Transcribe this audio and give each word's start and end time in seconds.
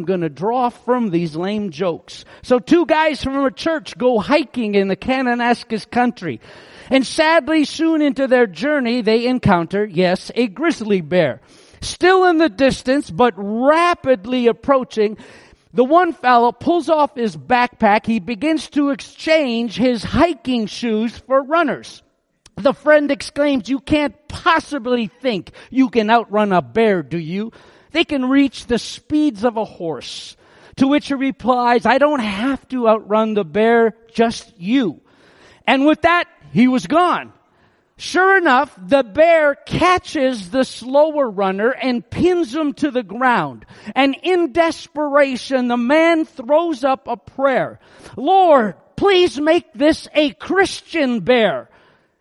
I'm 0.00 0.06
going 0.06 0.22
to 0.22 0.30
draw 0.30 0.70
from 0.70 1.10
these 1.10 1.36
lame 1.36 1.68
jokes. 1.68 2.24
So 2.40 2.58
two 2.58 2.86
guys 2.86 3.22
from 3.22 3.44
a 3.44 3.50
church 3.50 3.98
go 3.98 4.18
hiking 4.18 4.74
in 4.74 4.88
the 4.88 4.96
Kananaskis 4.96 5.90
country. 5.90 6.40
And 6.88 7.06
sadly, 7.06 7.66
soon 7.66 8.00
into 8.00 8.26
their 8.26 8.46
journey, 8.46 9.02
they 9.02 9.26
encounter, 9.26 9.84
yes, 9.84 10.30
a 10.34 10.46
grizzly 10.46 11.02
bear. 11.02 11.42
Still 11.82 12.24
in 12.24 12.38
the 12.38 12.48
distance, 12.48 13.10
but 13.10 13.34
rapidly 13.36 14.46
approaching, 14.46 15.18
the 15.74 15.84
one 15.84 16.14
fellow 16.14 16.50
pulls 16.50 16.88
off 16.88 17.14
his 17.14 17.36
backpack. 17.36 18.06
He 18.06 18.20
begins 18.20 18.70
to 18.70 18.88
exchange 18.88 19.76
his 19.76 20.02
hiking 20.02 20.64
shoes 20.64 21.18
for 21.18 21.42
runners. 21.42 22.02
The 22.56 22.72
friend 22.72 23.10
exclaims, 23.10 23.68
you 23.68 23.80
can't 23.80 24.14
possibly 24.28 25.08
think 25.08 25.50
you 25.68 25.90
can 25.90 26.08
outrun 26.08 26.54
a 26.54 26.62
bear, 26.62 27.02
do 27.02 27.18
you? 27.18 27.52
They 27.92 28.04
can 28.04 28.28
reach 28.28 28.66
the 28.66 28.78
speeds 28.78 29.44
of 29.44 29.56
a 29.56 29.64
horse. 29.64 30.36
To 30.76 30.86
which 30.86 31.08
he 31.08 31.14
replies, 31.14 31.84
I 31.84 31.98
don't 31.98 32.20
have 32.20 32.66
to 32.68 32.88
outrun 32.88 33.34
the 33.34 33.44
bear, 33.44 33.94
just 34.12 34.52
you. 34.58 35.00
And 35.66 35.84
with 35.84 36.02
that, 36.02 36.24
he 36.52 36.68
was 36.68 36.86
gone. 36.86 37.32
Sure 37.96 38.38
enough, 38.38 38.74
the 38.78 39.02
bear 39.02 39.54
catches 39.54 40.48
the 40.48 40.64
slower 40.64 41.28
runner 41.28 41.70
and 41.70 42.08
pins 42.08 42.54
him 42.54 42.72
to 42.72 42.90
the 42.90 43.02
ground. 43.02 43.66
And 43.94 44.16
in 44.22 44.52
desperation, 44.52 45.68
the 45.68 45.76
man 45.76 46.24
throws 46.24 46.82
up 46.82 47.08
a 47.08 47.18
prayer. 47.18 47.78
Lord, 48.16 48.76
please 48.96 49.38
make 49.38 49.70
this 49.74 50.08
a 50.14 50.32
Christian 50.32 51.20
bear. 51.20 51.68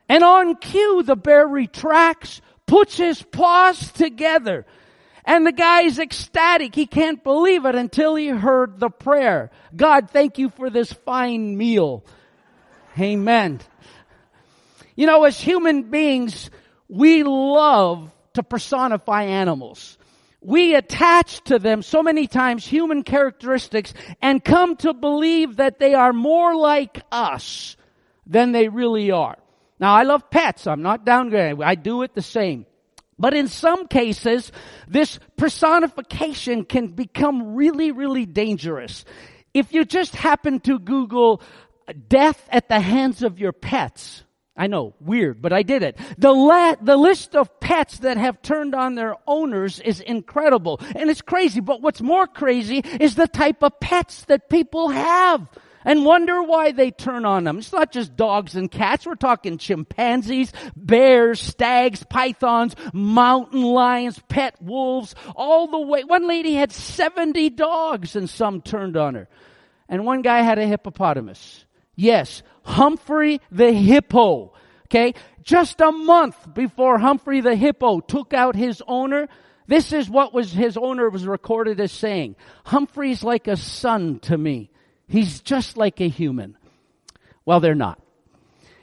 And 0.10 0.22
on 0.22 0.58
cue, 0.58 1.02
the 1.04 1.16
bear 1.16 1.48
retracts, 1.48 2.42
puts 2.66 2.98
his 2.98 3.22
paws 3.22 3.92
together. 3.94 4.66
And 5.30 5.46
the 5.46 5.52
guy's 5.52 6.00
ecstatic. 6.00 6.74
He 6.74 6.88
can't 6.88 7.24
believe 7.24 7.66
it 7.66 7.76
until 7.76 8.16
he 8.16 8.30
heard 8.30 8.80
the 8.80 8.90
prayer. 8.90 9.52
God, 9.76 10.10
thank 10.10 10.40
you 10.40 10.50
for 10.50 10.72
this 10.72 10.92
fine 10.92 11.56
meal. 11.56 12.04
Amen. 13.00 13.60
You 14.96 15.06
know, 15.06 15.26
as 15.26 15.40
human 15.40 15.92
beings, 15.92 16.50
we 16.88 17.22
love 17.22 18.12
to 18.34 18.42
personify 18.42 19.26
animals. 19.26 20.00
We 20.42 20.74
attach 20.74 21.44
to 21.44 21.60
them 21.60 21.84
so 21.84 22.02
many 22.02 22.26
times 22.26 22.66
human 22.66 23.04
characteristics 23.04 23.94
and 24.24 24.44
come 24.44 24.78
to 24.78 24.96
believe 24.96 25.58
that 25.58 25.78
they 25.78 25.94
are 25.94 26.12
more 26.12 26.56
like 26.56 27.04
us 27.12 27.78
than 28.26 28.52
they 28.52 28.68
really 28.68 29.12
are. 29.12 29.38
Now, 29.80 29.94
I 29.94 30.04
love 30.04 30.32
pets. 30.32 30.66
I'm 30.66 30.82
not 30.82 31.06
downgrading. 31.06 31.64
I 31.64 31.76
do 31.76 32.02
it 32.02 32.16
the 32.16 32.24
same. 32.24 32.66
But 33.20 33.34
in 33.34 33.48
some 33.48 33.88
cases, 33.88 34.52
this 34.88 35.20
personification 35.38 36.64
can 36.64 36.88
become 36.88 37.56
really, 37.56 37.92
really 37.92 38.26
dangerous. 38.26 39.04
If 39.54 39.74
you 39.74 39.84
just 39.84 40.16
happen 40.16 40.62
to 40.62 40.80
Google 40.80 41.42
death 42.08 42.42
at 42.50 42.70
the 42.70 42.80
hands 42.80 43.22
of 43.22 43.40
your 43.40 43.52
pets, 43.52 44.24
I 44.56 44.68
know, 44.68 44.94
weird, 45.00 45.42
but 45.42 45.54
I 45.54 45.64
did 45.64 45.84
it. 45.84 45.98
The, 46.18 46.32
la- 46.32 46.76
the 46.82 46.98
list 46.98 47.36
of 47.36 47.60
pets 47.60 48.00
that 48.00 48.18
have 48.18 48.42
turned 48.42 48.76
on 48.76 48.96
their 48.96 49.16
owners 49.26 49.80
is 49.80 50.02
incredible. 50.02 50.80
And 50.96 51.10
it's 51.10 51.22
crazy, 51.22 51.62
but 51.62 51.82
what's 51.82 52.02
more 52.02 52.28
crazy 52.28 52.80
is 53.00 53.16
the 53.16 53.28
type 53.28 53.64
of 53.64 53.80
pets 53.80 54.26
that 54.26 54.50
people 54.50 54.90
have 54.90 55.48
and 55.86 56.06
wonder 56.06 56.42
why 56.44 56.72
they 56.72 56.92
turn 56.92 57.26
on 57.26 57.44
them. 57.44 57.60
It's 57.60 57.72
not 57.72 57.92
just 57.92 58.16
dogs 58.16 58.56
and 58.56 58.70
cats. 58.70 59.06
We're 59.06 59.16
talking 59.16 59.58
chimpanzees, 59.58 60.52
bears, 60.76 61.42
stags, 61.42 62.04
pythons, 62.04 62.76
mountain 62.94 63.62
lions, 63.62 64.20
pet 64.28 64.62
wolves, 64.62 65.16
all 65.36 65.68
the 65.68 65.80
way. 65.80 66.04
One 66.04 66.28
lady 66.28 66.54
had 66.54 66.72
70 66.72 67.52
dogs 67.52 68.16
and 68.16 68.30
some 68.30 68.62
turned 68.62 68.98
on 68.98 69.16
her. 69.16 69.28
And 69.88 70.06
one 70.06 70.22
guy 70.22 70.42
had 70.42 70.60
a 70.60 70.68
hippopotamus. 70.68 71.66
Yes, 71.96 72.44
Humphrey 72.64 73.42
the 73.52 73.72
hippo. 73.72 74.54
Okay? 74.86 75.14
Just 75.44 75.82
a 75.82 75.92
month 75.92 76.54
before 76.54 77.00
Humphrey 77.00 77.42
the 77.42 77.56
hippo 77.56 78.00
took 78.00 78.34
out 78.34 78.56
his 78.56 78.84
owner, 78.88 79.28
this 79.68 79.94
is 79.94 80.10
what 80.10 80.34
was 80.34 80.52
his 80.52 80.78
owner 80.78 81.10
was 81.10 81.26
recorded 81.26 81.80
as 81.80 81.92
saying. 81.92 82.36
Humphrey's 82.66 83.24
like 83.24 83.48
a 83.48 83.58
son 83.58 84.20
to 84.22 84.38
me. 84.38 84.72
He's 85.10 85.42
just 85.42 85.76
like 85.76 86.00
a 86.00 86.08
human. 86.08 86.56
Well, 87.46 87.60
they're 87.60 87.76
not. 87.76 88.00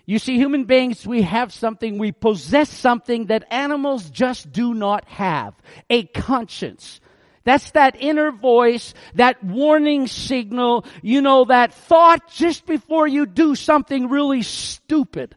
You 0.06 0.18
see, 0.18 0.36
human 0.36 0.64
beings, 0.64 1.06
we 1.06 1.22
have 1.22 1.52
something, 1.52 1.98
we 1.98 2.12
possess 2.12 2.68
something 2.68 3.26
that 3.26 3.44
animals 3.50 4.08
just 4.10 4.52
do 4.52 4.74
not 4.74 5.04
have. 5.06 5.54
A 5.90 6.04
conscience. 6.04 7.00
That's 7.42 7.70
that 7.72 7.96
inner 8.00 8.32
voice, 8.32 8.94
that 9.14 9.42
warning 9.42 10.08
signal, 10.08 10.84
you 11.02 11.22
know, 11.22 11.44
that 11.44 11.74
thought 11.74 12.28
just 12.30 12.66
before 12.66 13.06
you 13.06 13.26
do 13.26 13.54
something 13.54 14.08
really 14.08 14.42
stupid. 14.42 15.34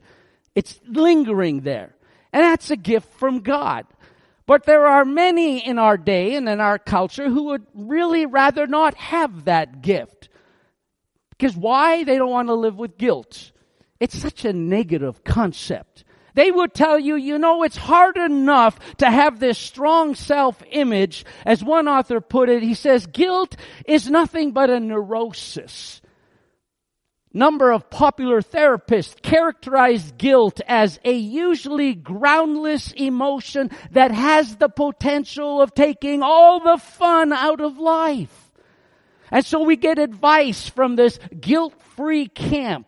It's 0.55 0.79
lingering 0.87 1.61
there. 1.61 1.95
And 2.33 2.43
that's 2.43 2.71
a 2.71 2.75
gift 2.75 3.11
from 3.13 3.41
God. 3.41 3.85
But 4.45 4.65
there 4.65 4.87
are 4.87 5.05
many 5.05 5.65
in 5.65 5.77
our 5.77 5.97
day 5.97 6.35
and 6.35 6.49
in 6.49 6.59
our 6.59 6.79
culture 6.79 7.29
who 7.29 7.43
would 7.45 7.65
really 7.75 8.25
rather 8.25 8.65
not 8.65 8.95
have 8.95 9.45
that 9.45 9.81
gift. 9.81 10.28
Because 11.39 11.55
why? 11.55 12.03
They 12.03 12.17
don't 12.17 12.29
want 12.29 12.49
to 12.49 12.53
live 12.53 12.75
with 12.75 12.97
guilt. 12.97 13.53
It's 14.01 14.17
such 14.17 14.43
a 14.43 14.51
negative 14.51 15.23
concept. 15.23 16.03
They 16.35 16.51
would 16.51 16.73
tell 16.73 16.99
you, 16.99 17.15
you 17.15 17.39
know, 17.39 17.63
it's 17.63 17.77
hard 17.77 18.17
enough 18.17 18.77
to 18.97 19.09
have 19.09 19.39
this 19.39 19.57
strong 19.57 20.15
self-image. 20.15 21.25
As 21.45 21.63
one 21.63 21.87
author 21.87 22.21
put 22.21 22.49
it, 22.49 22.61
he 22.61 22.73
says, 22.73 23.07
guilt 23.07 23.55
is 23.85 24.09
nothing 24.09 24.51
but 24.51 24.69
a 24.69 24.79
neurosis. 24.79 26.01
Number 27.33 27.71
of 27.71 27.89
popular 27.89 28.41
therapists 28.41 29.21
characterize 29.21 30.11
guilt 30.17 30.61
as 30.67 30.99
a 31.05 31.13
usually 31.13 31.93
groundless 31.93 32.91
emotion 32.93 33.71
that 33.91 34.11
has 34.11 34.57
the 34.57 34.69
potential 34.69 35.61
of 35.61 35.73
taking 35.73 36.21
all 36.21 36.59
the 36.59 36.77
fun 36.77 37.31
out 37.31 37.61
of 37.61 37.77
life. 37.77 38.38
And 39.31 39.45
so 39.45 39.63
we 39.63 39.75
get 39.75 39.99
advice 39.99 40.67
from 40.67 40.95
this 40.95 41.19
guilt-free 41.39 42.27
camp 42.29 42.87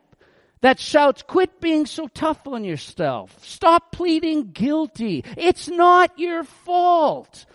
that 0.61 0.79
shouts, 0.79 1.23
quit 1.23 1.59
being 1.59 1.85
so 1.85 2.07
tough 2.07 2.47
on 2.47 2.63
yourself. 2.63 3.35
Stop 3.43 3.91
pleading 3.91 4.51
guilty. 4.51 5.23
It's 5.37 5.67
not 5.67 6.17
your 6.17 6.43
fault. 6.43 7.45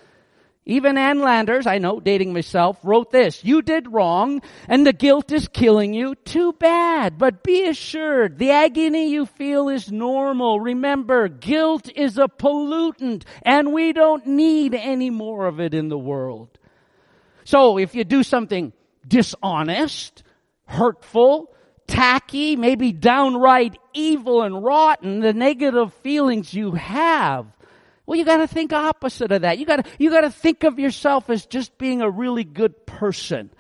Even 0.69 0.99
Ann 0.99 1.21
Landers, 1.21 1.65
I 1.69 1.79
know, 1.79 2.01
dating 2.01 2.33
myself, 2.33 2.77
wrote 2.83 3.13
this. 3.13 3.45
You 3.45 3.63
did 3.63 3.93
wrong 3.93 4.43
and 4.67 4.85
the 4.85 4.93
guilt 4.93 5.31
is 5.31 5.47
killing 5.47 5.95
you. 5.95 6.17
Too 6.17 6.55
bad. 6.55 7.19
But 7.19 7.45
be 7.45 7.69
assured, 7.69 8.39
the 8.39 8.51
agony 8.51 9.11
you 9.11 9.27
feel 9.27 9.69
is 9.69 9.93
normal. 9.93 10.59
Remember, 10.59 11.29
guilt 11.29 11.89
is 11.95 12.19
a 12.19 12.27
pollutant 12.27 13.23
and 13.43 13.73
we 13.73 13.93
don't 13.93 14.27
need 14.27 14.75
any 14.75 15.11
more 15.11 15.47
of 15.47 15.61
it 15.61 15.73
in 15.73 15.89
the 15.89 15.99
world. 15.99 16.59
So 17.47 17.79
if 17.79 17.95
you 17.95 18.03
do 18.03 18.25
something 18.25 18.73
dishonest, 19.07 20.25
hurtful, 20.65 21.55
tacky, 21.87 22.57
maybe 22.57 22.91
downright 22.91 23.79
evil 23.95 24.43
and 24.43 24.65
rotten, 24.65 25.21
the 25.21 25.33
negative 25.33 25.95
feelings 25.95 26.53
you 26.53 26.73
have. 26.73 27.47
Well, 28.05 28.19
you 28.19 28.25
gotta 28.25 28.49
think 28.49 28.73
opposite 28.73 29.31
of 29.31 29.43
that. 29.43 29.59
You 29.59 29.65
gotta, 29.65 29.85
you 29.97 30.11
gotta 30.11 30.31
think 30.31 30.65
of 30.65 30.81
yourself 30.81 31.31
as 31.31 31.47
just 31.47 31.79
being 31.79 32.03
a 32.03 32.11
really 32.11 32.43
good 32.43 32.85
person. 32.85 33.51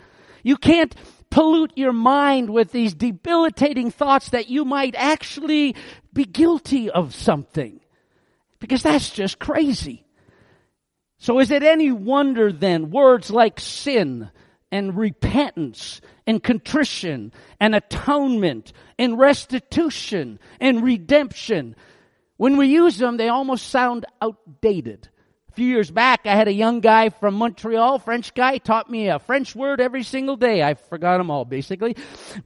You 0.42 0.56
can't 0.56 0.92
pollute 1.30 1.72
your 1.76 1.92
mind 1.92 2.50
with 2.50 2.72
these 2.72 2.92
debilitating 2.92 3.92
thoughts 3.92 4.30
that 4.30 4.48
you 4.48 4.64
might 4.64 4.96
actually 4.96 5.76
be 6.12 6.24
guilty 6.24 6.90
of 6.90 7.14
something. 7.14 7.78
Because 8.58 8.82
that's 8.82 9.10
just 9.10 9.38
crazy. 9.38 10.05
So 11.26 11.40
is 11.40 11.50
it 11.50 11.64
any 11.64 11.90
wonder 11.90 12.52
then 12.52 12.92
words 12.92 13.32
like 13.32 13.58
sin 13.58 14.30
and 14.70 14.96
repentance 14.96 16.00
and 16.24 16.40
contrition 16.40 17.32
and 17.58 17.74
atonement 17.74 18.72
and 18.96 19.18
restitution 19.18 20.38
and 20.60 20.84
redemption. 20.84 21.74
When 22.36 22.56
we 22.56 22.68
use 22.68 22.98
them, 22.98 23.16
they 23.16 23.28
almost 23.28 23.70
sound 23.70 24.06
outdated. 24.22 25.08
Few 25.56 25.68
years 25.68 25.90
back, 25.90 26.26
I 26.26 26.36
had 26.36 26.48
a 26.48 26.52
young 26.52 26.80
guy 26.80 27.08
from 27.08 27.32
Montreal, 27.32 27.98
French 28.00 28.34
guy, 28.34 28.58
taught 28.58 28.90
me 28.90 29.08
a 29.08 29.18
French 29.18 29.56
word 29.56 29.80
every 29.80 30.02
single 30.02 30.36
day. 30.36 30.62
I 30.62 30.74
forgot 30.74 31.16
them 31.16 31.30
all 31.30 31.46
basically. 31.46 31.96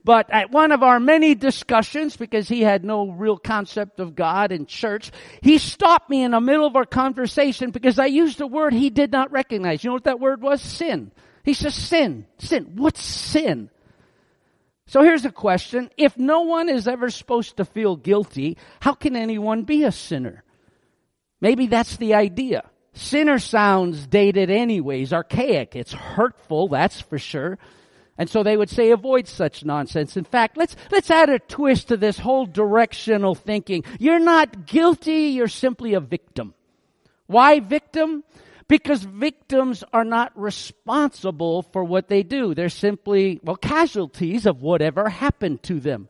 But 0.05 0.29
at 0.29 0.49
one 0.49 0.71
of 0.71 0.81
our 0.81 0.97
many 0.97 1.35
discussions, 1.35 2.15
because 2.15 2.47
he 2.47 2.61
had 2.61 2.85
no 2.85 3.09
real 3.09 3.37
concept 3.37 3.99
of 3.99 4.15
God 4.15 4.53
and 4.53 4.65
church, 4.65 5.11
he 5.41 5.57
stopped 5.57 6.09
me 6.09 6.23
in 6.23 6.31
the 6.31 6.39
middle 6.39 6.65
of 6.65 6.77
our 6.77 6.85
conversation 6.85 7.71
because 7.71 7.99
I 7.99 8.05
used 8.05 8.39
a 8.39 8.47
word 8.47 8.71
he 8.71 8.89
did 8.89 9.11
not 9.11 9.29
recognize. 9.33 9.83
You 9.83 9.89
know 9.89 9.95
what 9.95 10.05
that 10.05 10.21
word 10.21 10.41
was? 10.41 10.61
Sin. 10.61 11.11
He 11.43 11.53
says 11.53 11.75
sin. 11.75 12.25
Sin. 12.37 12.71
What's 12.77 13.03
sin? 13.03 13.69
So 14.87 15.03
here's 15.03 15.25
a 15.25 15.33
question. 15.33 15.89
If 15.97 16.17
no 16.17 16.43
one 16.43 16.69
is 16.69 16.87
ever 16.87 17.09
supposed 17.09 17.57
to 17.57 17.65
feel 17.65 17.97
guilty, 17.97 18.57
how 18.79 18.93
can 18.93 19.17
anyone 19.17 19.63
be 19.63 19.83
a 19.83 19.91
sinner? 19.91 20.45
Maybe 21.41 21.67
that's 21.67 21.97
the 21.97 22.13
idea. 22.13 22.70
Sinner 22.93 23.39
sounds 23.39 24.05
dated 24.07 24.49
anyways, 24.49 25.13
archaic. 25.13 25.75
It's 25.75 25.93
hurtful, 25.93 26.67
that's 26.67 27.01
for 27.01 27.17
sure. 27.17 27.57
And 28.17 28.29
so 28.29 28.43
they 28.43 28.57
would 28.57 28.69
say 28.69 28.91
avoid 28.91 29.27
such 29.27 29.65
nonsense. 29.65 30.17
In 30.17 30.25
fact, 30.25 30.57
let's, 30.57 30.75
let's 30.91 31.09
add 31.09 31.29
a 31.29 31.39
twist 31.39 31.87
to 31.87 31.97
this 31.97 32.19
whole 32.19 32.45
directional 32.45 33.33
thinking. 33.33 33.83
You're 33.99 34.19
not 34.19 34.65
guilty, 34.65 35.29
you're 35.29 35.47
simply 35.47 35.93
a 35.93 35.99
victim. 36.01 36.53
Why 37.27 37.61
victim? 37.61 38.23
Because 38.67 39.03
victims 39.03 39.83
are 39.93 40.03
not 40.03 40.33
responsible 40.39 41.63
for 41.63 41.83
what 41.83 42.09
they 42.09 42.23
do. 42.23 42.53
They're 42.53 42.69
simply, 42.69 43.39
well, 43.43 43.55
casualties 43.55 44.45
of 44.45 44.61
whatever 44.61 45.09
happened 45.09 45.63
to 45.63 45.79
them. 45.79 46.09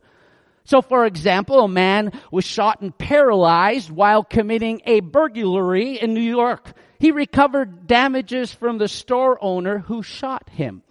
So, 0.64 0.82
for 0.82 1.06
example, 1.06 1.60
a 1.60 1.68
man 1.68 2.12
was 2.30 2.44
shot 2.44 2.80
and 2.80 2.96
paralyzed 2.96 3.90
while 3.90 4.22
committing 4.22 4.82
a 4.86 5.00
burglary 5.00 6.00
in 6.00 6.14
New 6.14 6.20
York. 6.20 6.72
He 6.98 7.10
recovered 7.10 7.86
damages 7.86 8.52
from 8.52 8.78
the 8.78 8.88
store 8.88 9.36
owner 9.42 9.78
who 9.78 10.02
shot 10.02 10.48
him. 10.50 10.82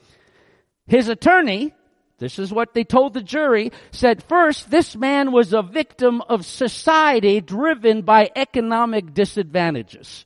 His 0.88 1.08
attorney, 1.08 1.74
this 2.18 2.38
is 2.38 2.52
what 2.52 2.74
they 2.74 2.84
told 2.84 3.14
the 3.14 3.24
jury, 3.24 3.72
said 3.92 4.22
first, 4.24 4.70
this 4.70 4.96
man 4.96 5.32
was 5.32 5.54
a 5.54 5.62
victim 5.62 6.22
of 6.22 6.46
society 6.46 7.40
driven 7.40 8.02
by 8.02 8.30
economic 8.36 9.14
disadvantages. 9.14 10.26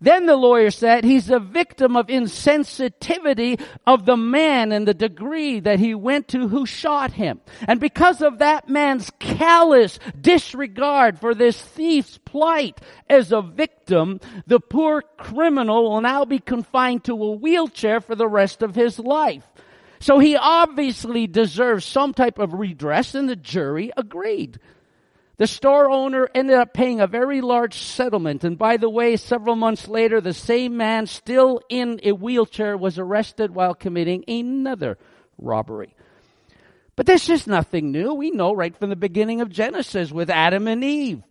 Then 0.00 0.26
the 0.26 0.36
lawyer 0.36 0.70
said 0.70 1.04
he's 1.04 1.28
a 1.28 1.38
victim 1.38 1.96
of 1.96 2.06
insensitivity 2.06 3.60
of 3.86 4.06
the 4.06 4.16
man 4.16 4.72
and 4.72 4.88
the 4.88 4.94
degree 4.94 5.60
that 5.60 5.78
he 5.78 5.94
went 5.94 6.28
to 6.28 6.48
who 6.48 6.64
shot 6.64 7.12
him. 7.12 7.40
And 7.68 7.80
because 7.80 8.22
of 8.22 8.38
that 8.38 8.68
man's 8.68 9.10
callous 9.18 9.98
disregard 10.18 11.18
for 11.18 11.34
this 11.34 11.60
thief's 11.60 12.18
plight 12.18 12.80
as 13.08 13.30
a 13.30 13.42
victim, 13.42 14.20
the 14.46 14.60
poor 14.60 15.02
criminal 15.18 15.90
will 15.90 16.00
now 16.00 16.24
be 16.24 16.38
confined 16.38 17.04
to 17.04 17.12
a 17.12 17.32
wheelchair 17.32 18.00
for 18.00 18.14
the 18.14 18.28
rest 18.28 18.62
of 18.62 18.74
his 18.74 18.98
life. 18.98 19.44
So 20.00 20.18
he 20.18 20.34
obviously 20.34 21.26
deserves 21.26 21.84
some 21.84 22.14
type 22.14 22.38
of 22.38 22.54
redress 22.54 23.14
and 23.14 23.28
the 23.28 23.36
jury 23.36 23.92
agreed. 23.98 24.58
The 25.40 25.46
store 25.46 25.88
owner 25.88 26.28
ended 26.34 26.56
up 26.56 26.74
paying 26.74 27.00
a 27.00 27.06
very 27.06 27.40
large 27.40 27.78
settlement. 27.78 28.44
And 28.44 28.58
by 28.58 28.76
the 28.76 28.90
way, 28.90 29.16
several 29.16 29.56
months 29.56 29.88
later, 29.88 30.20
the 30.20 30.34
same 30.34 30.76
man 30.76 31.06
still 31.06 31.62
in 31.70 31.98
a 32.02 32.12
wheelchair 32.12 32.76
was 32.76 32.98
arrested 32.98 33.54
while 33.54 33.72
committing 33.72 34.22
another 34.28 34.98
robbery. 35.38 35.94
But 36.94 37.06
this 37.06 37.30
is 37.30 37.46
nothing 37.46 37.90
new. 37.90 38.12
We 38.12 38.30
know 38.30 38.52
right 38.52 38.76
from 38.76 38.90
the 38.90 38.96
beginning 38.96 39.40
of 39.40 39.48
Genesis 39.48 40.12
with 40.12 40.28
Adam 40.28 40.68
and 40.68 40.84
Eve. 40.84 41.22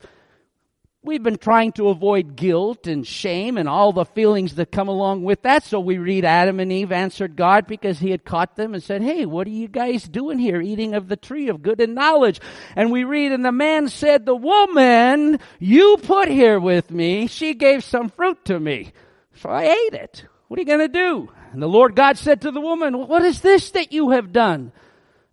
We've 1.01 1.23
been 1.23 1.37
trying 1.37 1.71
to 1.73 1.87
avoid 1.87 2.35
guilt 2.35 2.85
and 2.85 3.07
shame 3.07 3.57
and 3.57 3.69
all 3.69 3.93
the 3.93 4.03
feelings 4.03 4.55
that 4.55 4.69
come 4.69 4.89
along 4.89 5.23
with 5.23 5.43
that. 5.43 5.63
So 5.63 5.79
we 5.79 5.97
read 5.97 6.25
Adam 6.25 6.59
and 6.59 6.73
Eve 6.73 6.91
answered 6.91 7.37
God 7.37 7.67
because 7.67 7.99
he 7.99 8.11
had 8.11 8.25
caught 8.25 8.57
them 8.57 8.73
and 8.73 8.83
said, 8.83 9.01
Hey, 9.01 9.25
what 9.25 9.47
are 9.47 9.51
you 9.51 9.69
guys 9.69 10.03
doing 10.09 10.39
here 10.39 10.59
eating 10.59 10.95
of 10.95 11.07
the 11.07 11.15
tree 11.15 11.47
of 11.47 11.61
good 11.61 11.79
and 11.79 11.95
knowledge? 11.95 12.41
And 12.75 12.91
we 12.91 13.05
read, 13.05 13.31
and 13.31 13.45
the 13.45 13.53
man 13.53 13.87
said, 13.87 14.25
the 14.25 14.35
woman 14.35 15.39
you 15.57 15.95
put 16.03 16.27
here 16.27 16.59
with 16.59 16.91
me, 16.91 17.27
she 17.27 17.53
gave 17.53 17.85
some 17.85 18.09
fruit 18.09 18.43
to 18.45 18.59
me. 18.59 18.91
So 19.35 19.49
I 19.49 19.63
ate 19.63 19.93
it. 19.93 20.25
What 20.49 20.57
are 20.57 20.61
you 20.61 20.67
going 20.67 20.79
to 20.79 20.89
do? 20.89 21.29
And 21.53 21.61
the 21.61 21.67
Lord 21.67 21.95
God 21.95 22.17
said 22.17 22.41
to 22.41 22.51
the 22.51 22.59
woman, 22.59 23.07
what 23.07 23.23
is 23.23 23.39
this 23.39 23.71
that 23.71 23.93
you 23.93 24.09
have 24.09 24.33
done? 24.33 24.73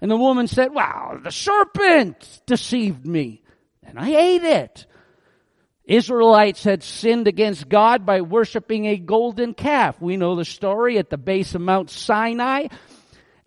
And 0.01 0.13
the 0.13 0.17
woman 0.17 0.47
said, 0.47 0.73
wow, 0.73 1.19
the 1.21 1.33
serpent 1.33 2.43
deceived 2.47 3.05
me 3.05 3.43
and 3.83 3.99
I 3.99 4.11
ate 4.11 4.45
it. 4.45 4.87
Israelites 5.87 6.65
had 6.65 6.83
sinned 6.83 7.29
against 7.29 7.69
God 7.69 8.05
by 8.05 8.21
worshiping 8.21 8.87
a 8.87 8.97
golden 8.97 9.55
calf. 9.55 10.01
We 10.01 10.17
know 10.17 10.35
the 10.35 10.45
story 10.45 10.99
at 10.99 11.11
the 11.11 11.19
base 11.19 11.55
of 11.55 11.61
Mount 11.61 11.91
Sinai. 11.91 12.67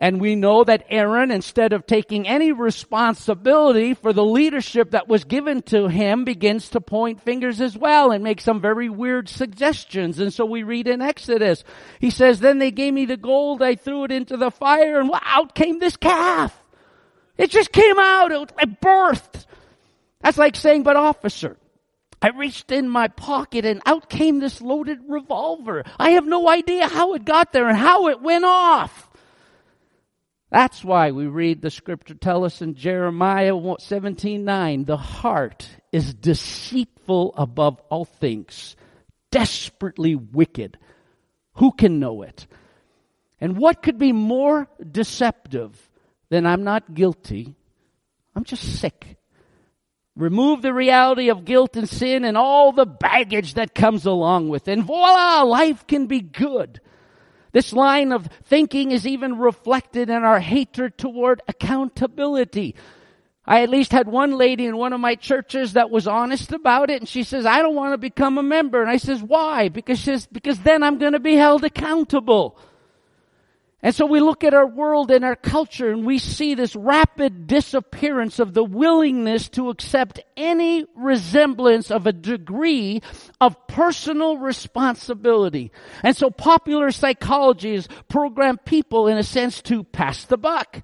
And 0.01 0.21
we 0.21 0.35
know 0.35 0.63
that 0.63 0.85
Aaron, 0.89 1.29
instead 1.29 1.73
of 1.73 1.85
taking 1.85 2.25
any 2.25 2.53
responsibility 2.53 3.93
for 3.93 4.13
the 4.13 4.23
leadership 4.23 4.91
that 4.91 5.09
was 5.09 5.25
given 5.25 5.61
to 5.63 5.89
him, 5.89 6.23
begins 6.23 6.69
to 6.69 6.79
point 6.79 7.21
fingers 7.21 7.59
as 7.59 7.77
well 7.77 8.11
and 8.11 8.23
make 8.23 8.39
some 8.39 8.61
very 8.61 8.87
weird 8.87 9.27
suggestions. 9.27 10.17
And 10.19 10.33
so 10.33 10.45
we 10.45 10.63
read 10.63 10.87
in 10.87 11.01
Exodus, 11.01 11.65
he 11.99 12.11
says, 12.11 12.39
then 12.39 12.59
they 12.59 12.71
gave 12.71 12.93
me 12.93 13.03
the 13.03 13.17
gold, 13.17 13.61
I 13.61 13.75
threw 13.75 14.05
it 14.05 14.11
into 14.13 14.37
the 14.37 14.51
fire, 14.51 15.01
and 15.01 15.11
out 15.21 15.53
came 15.53 15.79
this 15.79 15.97
calf. 15.97 16.57
It 17.37 17.49
just 17.49 17.73
came 17.73 17.99
out, 17.99 18.31
it 18.31 18.81
birthed. 18.81 19.45
That's 20.21 20.37
like 20.37 20.55
saying, 20.55 20.83
but 20.83 20.95
officer, 20.95 21.57
I 22.21 22.29
reached 22.29 22.71
in 22.71 22.89
my 22.89 23.07
pocket 23.07 23.65
and 23.65 23.81
out 23.85 24.09
came 24.09 24.39
this 24.39 24.61
loaded 24.61 24.99
revolver. 25.07 25.83
I 25.97 26.11
have 26.11 26.25
no 26.25 26.49
idea 26.49 26.87
how 26.87 27.13
it 27.13 27.23
got 27.23 27.53
there 27.53 27.67
and 27.67 27.77
how 27.77 28.07
it 28.09 28.21
went 28.21 28.43
off. 28.43 29.09
That's 30.51 30.83
why 30.83 31.11
we 31.11 31.27
read 31.27 31.61
the 31.61 31.69
scripture 31.69 32.15
tell 32.15 32.43
us 32.43 32.61
in 32.61 32.73
Jeremiah 32.73 33.53
17:9, 33.53 34.85
the 34.85 34.97
heart 34.97 35.69
is 35.91 36.13
deceitful 36.13 37.35
above 37.37 37.79
all 37.89 38.05
things, 38.05 38.75
desperately 39.31 40.15
wicked. 40.15 40.77
Who 41.55 41.71
can 41.71 41.99
know 41.99 42.23
it? 42.23 42.47
And 43.39 43.57
what 43.57 43.83
could 43.83 43.99
be 43.99 44.11
more 44.11 44.67
deceptive 44.91 45.89
than 46.29 46.45
I'm 46.45 46.63
not 46.63 46.93
guilty? 46.93 47.55
I'm 48.35 48.43
just 48.43 48.79
sick. 48.79 49.18
Remove 50.15 50.61
the 50.61 50.73
reality 50.73 51.29
of 51.29 51.45
guilt 51.45 51.77
and 51.77 51.87
sin 51.87 52.25
and 52.25 52.35
all 52.35 52.71
the 52.71 52.85
baggage 52.85 53.53
that 53.53 53.73
comes 53.73 54.05
along 54.05 54.49
with 54.49 54.67
it. 54.67 54.73
And 54.73 54.83
voila, 54.83 55.43
life 55.43 55.87
can 55.87 56.07
be 56.07 56.19
good. 56.19 56.81
This 57.51 57.73
line 57.73 58.11
of 58.11 58.27
thinking 58.43 58.91
is 58.91 59.07
even 59.07 59.37
reflected 59.37 60.09
in 60.09 60.23
our 60.23 60.39
hatred 60.39 60.97
toward 60.97 61.41
accountability. 61.47 62.75
I 63.45 63.63
at 63.63 63.69
least 63.69 63.91
had 63.91 64.07
one 64.07 64.37
lady 64.37 64.67
in 64.67 64.77
one 64.77 64.93
of 64.93 64.99
my 64.99 65.15
churches 65.15 65.73
that 65.73 65.89
was 65.89 66.07
honest 66.07 66.51
about 66.51 66.91
it 66.91 67.01
and 67.01 67.09
she 67.09 67.23
says, 67.23 67.47
I 67.47 67.63
don't 67.63 67.73
want 67.73 67.93
to 67.93 67.97
become 67.97 68.37
a 68.37 68.43
member. 68.43 68.81
And 68.81 68.91
I 68.91 68.97
says, 68.97 69.23
why? 69.23 69.69
Because 69.69 69.97
she 69.97 70.05
says, 70.05 70.27
because 70.31 70.59
then 70.59 70.83
I'm 70.83 70.99
going 70.99 71.13
to 71.13 71.19
be 71.19 71.35
held 71.35 71.63
accountable. 71.63 72.59
And 73.81 73.95
so 73.95 74.05
we 74.05 74.19
look 74.19 74.43
at 74.43 74.53
our 74.53 74.67
world 74.67 75.09
and 75.09 75.23
our 75.23 75.37
culture 75.37 75.89
and 75.89 76.05
we 76.05 76.17
see 76.17 76.53
this 76.53 76.75
rapid 76.75 77.47
disappearance 77.47 78.39
of 78.39 78.53
the 78.53 78.63
willingness 78.63 79.47
to 79.49 79.69
accept 79.69 80.19
any 80.35 80.85
resemblance 80.95 81.89
of 81.89 82.05
a 82.05 82.11
degree 82.11 83.01
of 83.39 83.67
personal 83.67 84.37
responsibility. 84.37 85.71
And 86.03 86.15
so 86.15 86.29
popular 86.29 86.91
psychology 86.91 87.75
has 87.75 87.87
programmed 88.09 88.65
people 88.65 89.07
in 89.07 89.17
a 89.17 89.23
sense 89.23 89.61
to 89.63 89.85
pass 89.85 90.25
the 90.25 90.37
buck. 90.37 90.81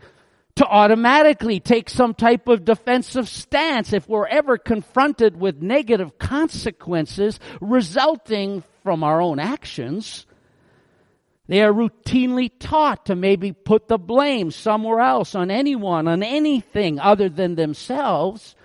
To 0.56 0.66
automatically 0.66 1.60
take 1.60 1.90
some 1.90 2.14
type 2.14 2.48
of 2.48 2.64
defensive 2.64 3.28
stance 3.28 3.92
if 3.92 4.08
we're 4.08 4.25
ever 4.25 4.58
confronted 4.58 5.38
with 5.38 5.62
negative 5.62 6.18
consequences 6.18 7.42
resulting 7.60 8.64
from 8.82 9.04
our 9.04 9.22
own 9.22 9.38
actions. 9.38 10.25
They 11.48 11.62
are 11.62 11.72
routinely 11.72 12.52
taught 12.60 13.06
to 13.06 13.16
maybe 13.16 13.52
put 13.52 13.88
the 13.88 14.00
blame 14.00 14.52
somewhere 14.52 15.00
else 15.00 15.36
on 15.36 15.52
anyone, 15.52 16.08
on 16.08 16.24
anything 16.24 17.00
other 17.00 17.30
than 17.30 17.56
themselves. 17.56 18.56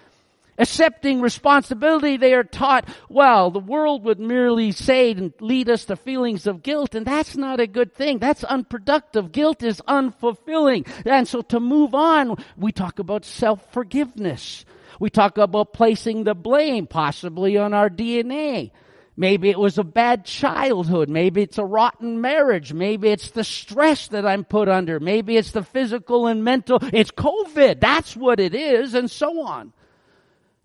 Accepting 0.56 1.22
responsibility, 1.22 2.18
they 2.18 2.34
are 2.34 2.44
taught, 2.44 2.86
well, 3.08 3.50
the 3.50 3.58
world 3.58 4.04
would 4.04 4.20
merely 4.20 4.72
say 4.72 5.10
and 5.12 5.32
lead 5.40 5.70
us 5.70 5.86
to 5.86 5.96
feelings 5.96 6.46
of 6.46 6.62
guilt, 6.62 6.94
and 6.94 7.06
that's 7.06 7.34
not 7.34 7.60
a 7.60 7.66
good 7.66 7.94
thing. 7.94 8.18
That's 8.18 8.44
unproductive. 8.44 9.32
Guilt 9.32 9.62
is 9.62 9.80
unfulfilling. 9.88 10.86
And 11.06 11.26
so 11.26 11.40
to 11.42 11.60
move 11.60 11.94
on, 11.94 12.36
we 12.58 12.72
talk 12.72 12.98
about 12.98 13.24
self-forgiveness. 13.24 14.66
We 14.98 15.08
talk 15.08 15.38
about 15.38 15.72
placing 15.72 16.24
the 16.24 16.34
blame 16.34 16.86
possibly 16.86 17.56
on 17.56 17.72
our 17.72 17.88
DNA. 17.88 18.70
Maybe 19.16 19.50
it 19.50 19.58
was 19.58 19.76
a 19.76 19.84
bad 19.84 20.24
childhood. 20.24 21.08
Maybe 21.08 21.42
it's 21.42 21.58
a 21.58 21.64
rotten 21.64 22.20
marriage. 22.20 22.72
Maybe 22.72 23.08
it's 23.08 23.30
the 23.30 23.44
stress 23.44 24.08
that 24.08 24.24
I'm 24.24 24.44
put 24.44 24.68
under. 24.68 24.98
Maybe 25.00 25.36
it's 25.36 25.50
the 25.50 25.62
physical 25.62 26.26
and 26.26 26.42
mental. 26.44 26.78
It's 26.92 27.10
COVID. 27.10 27.80
That's 27.80 28.16
what 28.16 28.40
it 28.40 28.54
is 28.54 28.94
and 28.94 29.10
so 29.10 29.42
on. 29.42 29.72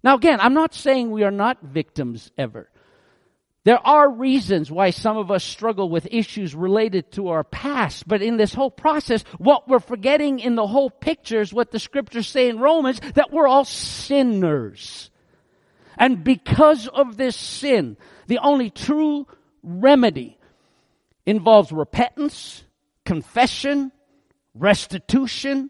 Now 0.03 0.15
again, 0.15 0.39
I'm 0.39 0.53
not 0.53 0.73
saying 0.73 1.11
we 1.11 1.23
are 1.23 1.31
not 1.31 1.61
victims 1.63 2.31
ever. 2.37 2.69
There 3.65 3.85
are 3.85 4.07
reasons 4.07 4.69
why 4.69 4.91
some 4.91 5.17
of 5.17 5.31
us 5.31 5.43
struggle 5.43 5.89
with 5.89 6.07
issues 6.11 6.53
related 6.53 7.11
to 7.13 7.29
our 7.29 7.43
past, 7.43 8.07
but 8.07 8.21
in 8.21 8.37
this 8.37 8.53
whole 8.53 8.69
process, 8.69 9.23
what 9.39 9.67
we're 9.67 9.79
forgetting 9.79 10.39
in 10.39 10.53
the 10.53 10.67
whole 10.67 10.91
picture 10.91 11.41
is 11.41 11.51
what 11.51 11.71
the 11.71 11.79
scriptures 11.79 12.27
say 12.27 12.47
in 12.47 12.59
Romans, 12.59 13.01
that 13.15 13.33
we're 13.33 13.47
all 13.47 13.65
sinners. 13.65 15.09
And 15.97 16.23
because 16.23 16.87
of 16.87 17.17
this 17.17 17.35
sin, 17.35 17.97
the 18.27 18.39
only 18.39 18.69
true 18.69 19.27
remedy 19.63 20.37
involves 21.25 21.71
repentance, 21.71 22.63
confession, 23.05 23.91
restitution, 24.53 25.69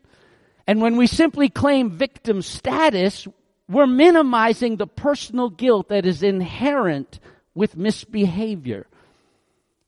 and 0.68 0.82
when 0.82 0.98
we 0.98 1.08
simply 1.08 1.50
claim 1.50 1.92
victim 1.92 2.42
status, 2.42 3.28
we're 3.70 3.88
minimizing 3.88 4.78
the 4.78 4.88
personal 4.88 5.50
guilt 5.50 5.90
that 5.90 6.06
is 6.06 6.24
inherent 6.24 7.20
with 7.54 7.78
misbehavior. 7.78 8.88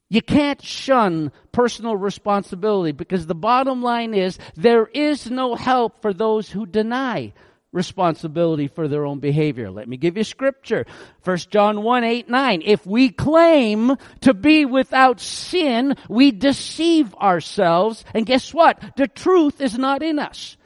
You 0.09 0.21
can't 0.21 0.61
shun 0.61 1.31
personal 1.51 1.95
responsibility 1.97 2.91
because 2.93 3.25
the 3.25 3.35
bottom 3.35 3.81
line 3.81 4.13
is 4.13 4.39
there 4.55 4.87
is 4.87 5.29
no 5.29 5.55
help 5.55 6.01
for 6.01 6.13
those 6.13 6.49
who 6.49 6.65
deny 6.65 7.33
responsibility 7.77 8.67
for 8.67 8.89
their 8.89 9.05
own 9.05 9.19
behavior. 9.19 9.71
Let 9.71 9.87
me 9.87 9.95
give 9.95 10.17
you 10.17 10.25
scripture. 10.25 10.85
1 11.23 11.37
John 11.49 11.83
1, 11.83 12.03
8, 12.03 12.29
9. 12.29 12.61
If 12.65 12.85
we 12.85 13.09
claim 13.09 13.95
to 14.21 14.33
be 14.33 14.65
without 14.65 15.21
sin, 15.21 15.95
we 16.09 16.31
deceive 16.31 17.15
ourselves. 17.15 18.03
And 18.13 18.25
guess 18.25 18.53
what? 18.53 18.81
The 18.97 19.07
truth 19.07 19.61
is 19.61 19.77
not 19.77 20.03
in 20.03 20.19
us. 20.19 20.57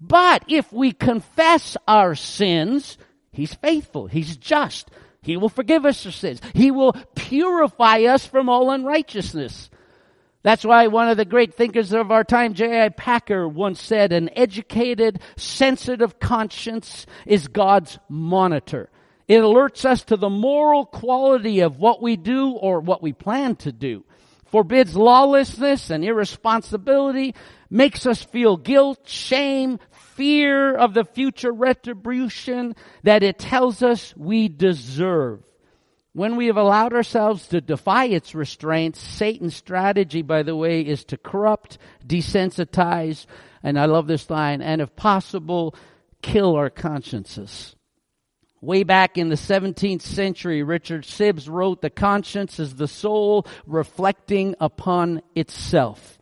But 0.00 0.44
if 0.48 0.72
we 0.72 0.92
confess 0.92 1.76
our 1.86 2.14
sins, 2.14 2.96
He's 3.30 3.54
faithful. 3.54 4.06
He's 4.06 4.36
just 4.36 4.90
he 5.22 5.36
will 5.36 5.48
forgive 5.48 5.86
us 5.86 6.04
our 6.04 6.12
sins. 6.12 6.40
He 6.52 6.70
will 6.70 6.94
purify 7.14 8.00
us 8.02 8.26
from 8.26 8.48
all 8.48 8.70
unrighteousness. 8.70 9.70
That's 10.42 10.64
why 10.64 10.88
one 10.88 11.08
of 11.08 11.16
the 11.16 11.24
great 11.24 11.54
thinkers 11.54 11.92
of 11.92 12.10
our 12.10 12.24
time, 12.24 12.54
J.I. 12.54 12.88
Packer, 12.90 13.46
once 13.46 13.80
said, 13.80 14.12
an 14.12 14.28
educated, 14.34 15.20
sensitive 15.36 16.18
conscience 16.18 17.06
is 17.26 17.46
God's 17.46 17.98
monitor. 18.08 18.90
It 19.28 19.38
alerts 19.38 19.84
us 19.84 20.02
to 20.04 20.16
the 20.16 20.28
moral 20.28 20.84
quality 20.84 21.60
of 21.60 21.78
what 21.78 22.02
we 22.02 22.16
do 22.16 22.50
or 22.50 22.80
what 22.80 23.02
we 23.02 23.12
plan 23.12 23.54
to 23.56 23.70
do, 23.70 24.04
forbids 24.46 24.96
lawlessness 24.96 25.90
and 25.90 26.04
irresponsibility, 26.04 27.36
makes 27.70 28.04
us 28.04 28.24
feel 28.24 28.56
guilt, 28.56 29.08
shame, 29.08 29.78
fear 29.92 30.74
of 30.74 30.92
the 30.92 31.04
future 31.04 31.52
retribution 31.52 32.74
that 33.04 33.22
it 33.22 33.38
tells 33.38 33.80
us 33.82 34.12
we 34.16 34.48
deserve. 34.48 35.40
When 36.14 36.36
we 36.36 36.46
have 36.48 36.58
allowed 36.58 36.92
ourselves 36.92 37.48
to 37.48 37.62
defy 37.62 38.04
its 38.04 38.34
restraints, 38.34 39.00
Satan's 39.00 39.56
strategy, 39.56 40.20
by 40.20 40.42
the 40.42 40.54
way, 40.54 40.82
is 40.82 41.04
to 41.06 41.16
corrupt, 41.16 41.78
desensitize, 42.06 43.24
and 43.62 43.78
I 43.78 43.86
love 43.86 44.06
this 44.08 44.28
line, 44.28 44.60
and 44.60 44.82
if 44.82 44.94
possible, 44.94 45.74
kill 46.20 46.54
our 46.54 46.68
consciences. 46.68 47.74
Way 48.60 48.82
back 48.82 49.16
in 49.16 49.30
the 49.30 49.36
17th 49.36 50.02
century, 50.02 50.62
Richard 50.62 51.04
Sibbes 51.04 51.48
wrote, 51.48 51.80
the 51.80 51.90
conscience 51.90 52.60
is 52.60 52.76
the 52.76 52.86
soul 52.86 53.46
reflecting 53.66 54.54
upon 54.60 55.22
itself. 55.34 56.18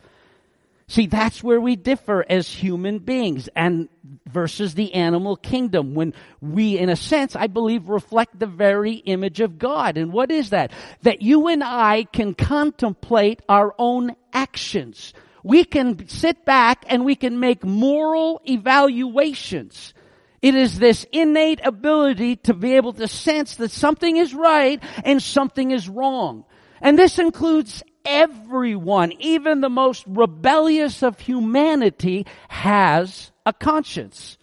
See, 0.90 1.06
that's 1.06 1.40
where 1.40 1.60
we 1.60 1.76
differ 1.76 2.26
as 2.28 2.48
human 2.48 2.98
beings 2.98 3.48
and 3.54 3.88
versus 4.26 4.74
the 4.74 4.92
animal 4.94 5.36
kingdom 5.36 5.94
when 5.94 6.14
we, 6.40 6.76
in 6.78 6.88
a 6.88 6.96
sense, 6.96 7.36
I 7.36 7.46
believe 7.46 7.88
reflect 7.88 8.36
the 8.36 8.48
very 8.48 8.94
image 8.94 9.38
of 9.38 9.56
God. 9.56 9.96
And 9.96 10.12
what 10.12 10.32
is 10.32 10.50
that? 10.50 10.72
That 11.02 11.22
you 11.22 11.46
and 11.46 11.62
I 11.62 12.08
can 12.12 12.34
contemplate 12.34 13.40
our 13.48 13.72
own 13.78 14.16
actions. 14.32 15.14
We 15.44 15.62
can 15.62 16.08
sit 16.08 16.44
back 16.44 16.84
and 16.88 17.04
we 17.04 17.14
can 17.14 17.38
make 17.38 17.62
moral 17.62 18.42
evaluations. 18.44 19.94
It 20.42 20.56
is 20.56 20.80
this 20.80 21.06
innate 21.12 21.60
ability 21.62 22.34
to 22.36 22.52
be 22.52 22.74
able 22.74 22.94
to 22.94 23.06
sense 23.06 23.54
that 23.56 23.70
something 23.70 24.16
is 24.16 24.34
right 24.34 24.82
and 25.04 25.22
something 25.22 25.70
is 25.70 25.88
wrong. 25.88 26.46
And 26.80 26.98
this 26.98 27.20
includes 27.20 27.84
everyone, 28.10 29.12
even 29.20 29.60
the 29.60 29.70
most 29.70 30.04
rebellious 30.06 31.02
of 31.02 31.20
humanity, 31.20 32.26
has 32.48 33.30
a 33.46 33.52
conscience. 33.52 34.36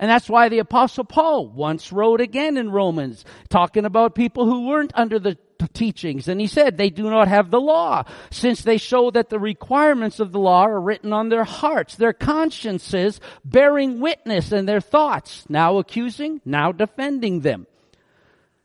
And 0.00 0.10
that's 0.10 0.28
why 0.28 0.48
the 0.48 0.58
apostle 0.58 1.04
Paul 1.04 1.46
once 1.48 1.92
wrote 1.92 2.20
again 2.20 2.56
in 2.56 2.72
Romans, 2.72 3.24
talking 3.50 3.84
about 3.84 4.16
people 4.16 4.46
who 4.46 4.66
weren't 4.66 4.92
under 4.94 5.18
the 5.18 5.38
teachings. 5.74 6.26
And 6.26 6.40
he 6.40 6.48
said 6.48 6.76
they 6.76 6.90
do 6.90 7.08
not 7.08 7.28
have 7.28 7.50
the 7.50 7.60
law, 7.60 8.04
since 8.30 8.62
they 8.62 8.78
show 8.78 9.10
that 9.12 9.28
the 9.28 9.38
requirements 9.38 10.18
of 10.18 10.32
the 10.32 10.40
law 10.40 10.62
are 10.62 10.80
written 10.80 11.12
on 11.12 11.28
their 11.28 11.44
hearts, 11.44 11.94
their 11.94 12.12
consciences 12.12 13.20
bearing 13.44 14.00
witness 14.00 14.50
and 14.50 14.68
their 14.68 14.80
thoughts, 14.80 15.44
now 15.48 15.78
accusing, 15.78 16.40
now 16.44 16.72
defending 16.72 17.40
them. 17.40 17.66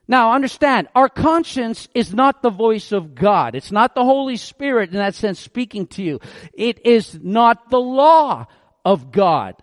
Now 0.08 0.34
understand, 0.34 0.88
our 0.96 1.10
conscience 1.10 1.90
is 1.94 2.14
not 2.14 2.42
the 2.42 2.50
voice 2.50 2.92
of 2.92 3.14
God. 3.14 3.56
It's 3.56 3.72
not 3.72 3.94
the 3.94 4.06
Holy 4.06 4.38
Spirit 4.38 4.92
in 4.92 4.98
that 4.98 5.16
sense 5.16 5.40
speaking 5.40 5.88
to 5.88 6.04
you. 6.04 6.20
It 6.54 6.86
is 6.86 7.20
not 7.22 7.70
the 7.70 7.80
law 7.80 8.46
of 8.86 9.12
God. 9.12 9.56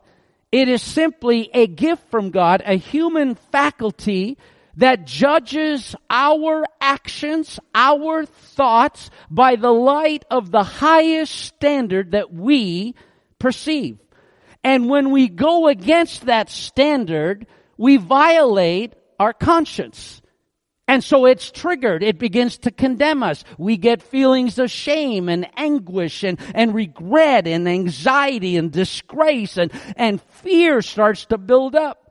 It 0.52 0.68
is 0.68 0.82
simply 0.82 1.50
a 1.54 1.66
gift 1.66 2.10
from 2.10 2.30
God, 2.30 2.62
a 2.64 2.74
human 2.76 3.34
faculty 3.34 4.36
that 4.76 5.06
judges 5.06 5.96
our 6.10 6.64
actions, 6.80 7.58
our 7.74 8.26
thoughts 8.26 9.10
by 9.30 9.56
the 9.56 9.70
light 9.70 10.24
of 10.30 10.50
the 10.50 10.62
highest 10.62 11.34
standard 11.34 12.12
that 12.12 12.32
we 12.32 12.94
perceive. 13.38 13.98
And 14.62 14.88
when 14.88 15.10
we 15.10 15.28
go 15.28 15.68
against 15.68 16.26
that 16.26 16.50
standard, 16.50 17.46
we 17.76 17.96
violate 17.96 18.94
our 19.18 19.32
conscience. 19.32 20.22
And 20.86 21.02
so 21.02 21.24
it's 21.24 21.50
triggered. 21.50 22.02
It 22.02 22.18
begins 22.18 22.58
to 22.58 22.70
condemn 22.70 23.22
us. 23.22 23.42
We 23.56 23.76
get 23.78 24.02
feelings 24.02 24.58
of 24.58 24.70
shame 24.70 25.30
and 25.30 25.48
anguish 25.56 26.22
and, 26.22 26.38
and 26.54 26.74
regret 26.74 27.46
and 27.46 27.66
anxiety 27.66 28.56
and 28.58 28.70
disgrace 28.70 29.56
and, 29.56 29.72
and 29.96 30.20
fear 30.20 30.82
starts 30.82 31.24
to 31.26 31.38
build 31.38 31.74
up. 31.74 32.04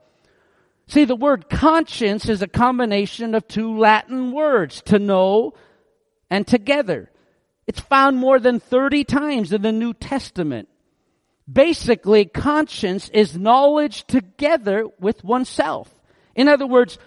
See, 0.86 1.04
the 1.04 1.16
word 1.16 1.48
conscience 1.48 2.28
is 2.28 2.42
a 2.42 2.48
combination 2.48 3.34
of 3.34 3.48
two 3.48 3.78
Latin 3.78 4.32
words, 4.32 4.82
to 4.86 4.98
know 4.98 5.54
and 6.28 6.46
together. 6.46 7.10
It's 7.66 7.80
found 7.80 8.18
more 8.18 8.38
than 8.38 8.60
30 8.60 9.04
times 9.04 9.52
in 9.52 9.62
the 9.62 9.72
New 9.72 9.94
Testament. 9.94 10.68
Basically, 11.50 12.24
conscience 12.26 13.08
is 13.10 13.36
knowledge 13.36 14.04
together 14.06 14.86
with 14.98 15.24
oneself. 15.24 15.94
In 16.34 16.48
other 16.48 16.66
words, 16.66 16.98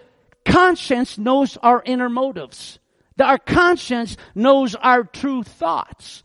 conscience 0.58 1.20
knows 1.20 1.56
our 1.58 1.84
inner 1.86 2.10
motives. 2.10 2.80
Our 3.20 3.38
conscience 3.38 4.18
knows 4.34 4.74
our 4.74 5.04
true 5.04 5.44
thoughts. 5.44 6.24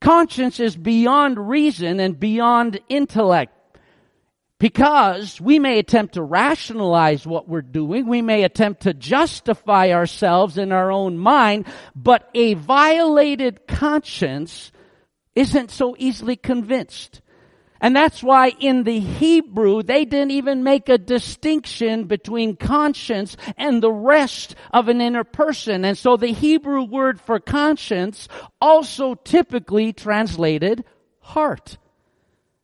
Conscience 0.00 0.58
is 0.58 0.76
beyond 0.76 1.48
reason 1.48 2.00
and 2.00 2.18
beyond 2.18 2.80
intellect. 2.88 3.52
Because 4.58 5.40
we 5.40 5.60
may 5.60 5.78
attempt 5.78 6.14
to 6.14 6.22
rationalize 6.22 7.28
what 7.28 7.48
we're 7.48 7.62
doing, 7.62 8.08
we 8.08 8.22
may 8.22 8.42
attempt 8.42 8.82
to 8.82 8.94
justify 8.94 9.92
ourselves 9.92 10.58
in 10.58 10.72
our 10.72 10.90
own 10.90 11.16
mind, 11.16 11.66
but 11.94 12.28
a 12.34 12.54
violated 12.54 13.68
conscience 13.68 14.72
isn't 15.36 15.70
so 15.70 15.94
easily 15.96 16.34
convinced. 16.34 17.20
And 17.84 17.94
that's 17.94 18.22
why 18.22 18.48
in 18.60 18.84
the 18.84 18.98
Hebrew, 18.98 19.82
they 19.82 20.06
didn't 20.06 20.30
even 20.30 20.62
make 20.64 20.88
a 20.88 20.96
distinction 20.96 22.04
between 22.04 22.56
conscience 22.56 23.36
and 23.58 23.82
the 23.82 23.92
rest 23.92 24.54
of 24.72 24.88
an 24.88 25.02
inner 25.02 25.22
person. 25.22 25.84
And 25.84 25.98
so 25.98 26.16
the 26.16 26.32
Hebrew 26.32 26.84
word 26.84 27.20
for 27.20 27.38
conscience 27.38 28.26
also 28.58 29.16
typically 29.16 29.92
translated 29.92 30.82
heart. 31.20 31.76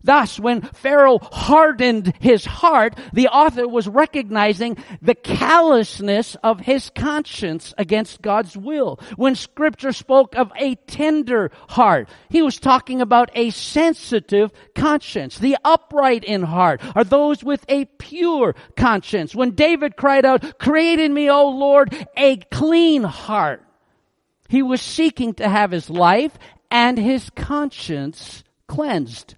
Thus, 0.03 0.41
when 0.41 0.63
Pharaoh 0.63 1.19
hardened 1.21 2.15
his 2.21 2.45
heart, 2.45 2.99
the 3.13 3.29
author 3.29 3.69
was 3.69 3.87
recognizing 3.87 4.79
the 5.03 5.15
callousness 5.15 6.37
of 6.43 6.61
his 6.61 6.91
conscience 6.95 7.75
against 7.77 8.23
God's 8.23 8.57
will. 8.57 8.99
When 9.17 9.35
scripture 9.35 9.93
spoke 9.93 10.35
of 10.37 10.51
a 10.59 10.77
tender 10.87 11.51
heart, 11.69 12.09
he 12.31 12.41
was 12.41 12.59
talking 12.59 13.03
about 13.03 13.31
a 13.35 13.51
sensitive 13.51 14.53
conscience. 14.75 15.39
The 15.39 15.59
upright 15.65 16.25
in 16.25 16.43
heart 16.43 16.81
are 16.97 17.05
those 17.05 17.45
with 17.45 17.65
a 17.69 17.85
pure 17.85 18.55
conscience. 18.77 19.35
When 19.35 19.51
David 19.51 19.97
cried 19.97 20.25
out, 20.25 20.59
create 20.59 20.99
in 20.99 21.13
me, 21.13 21.29
O 21.31 21.49
Lord, 21.49 21.95
a 22.17 22.37
clean 22.37 23.03
heart, 23.03 23.63
he 24.49 24.63
was 24.63 24.81
seeking 24.81 25.35
to 25.35 25.49
have 25.49 25.71
his 25.71 25.91
life 25.91 26.37
and 26.71 26.99
his 26.99 27.29
conscience 27.31 28.45
cleansed. 28.67 29.35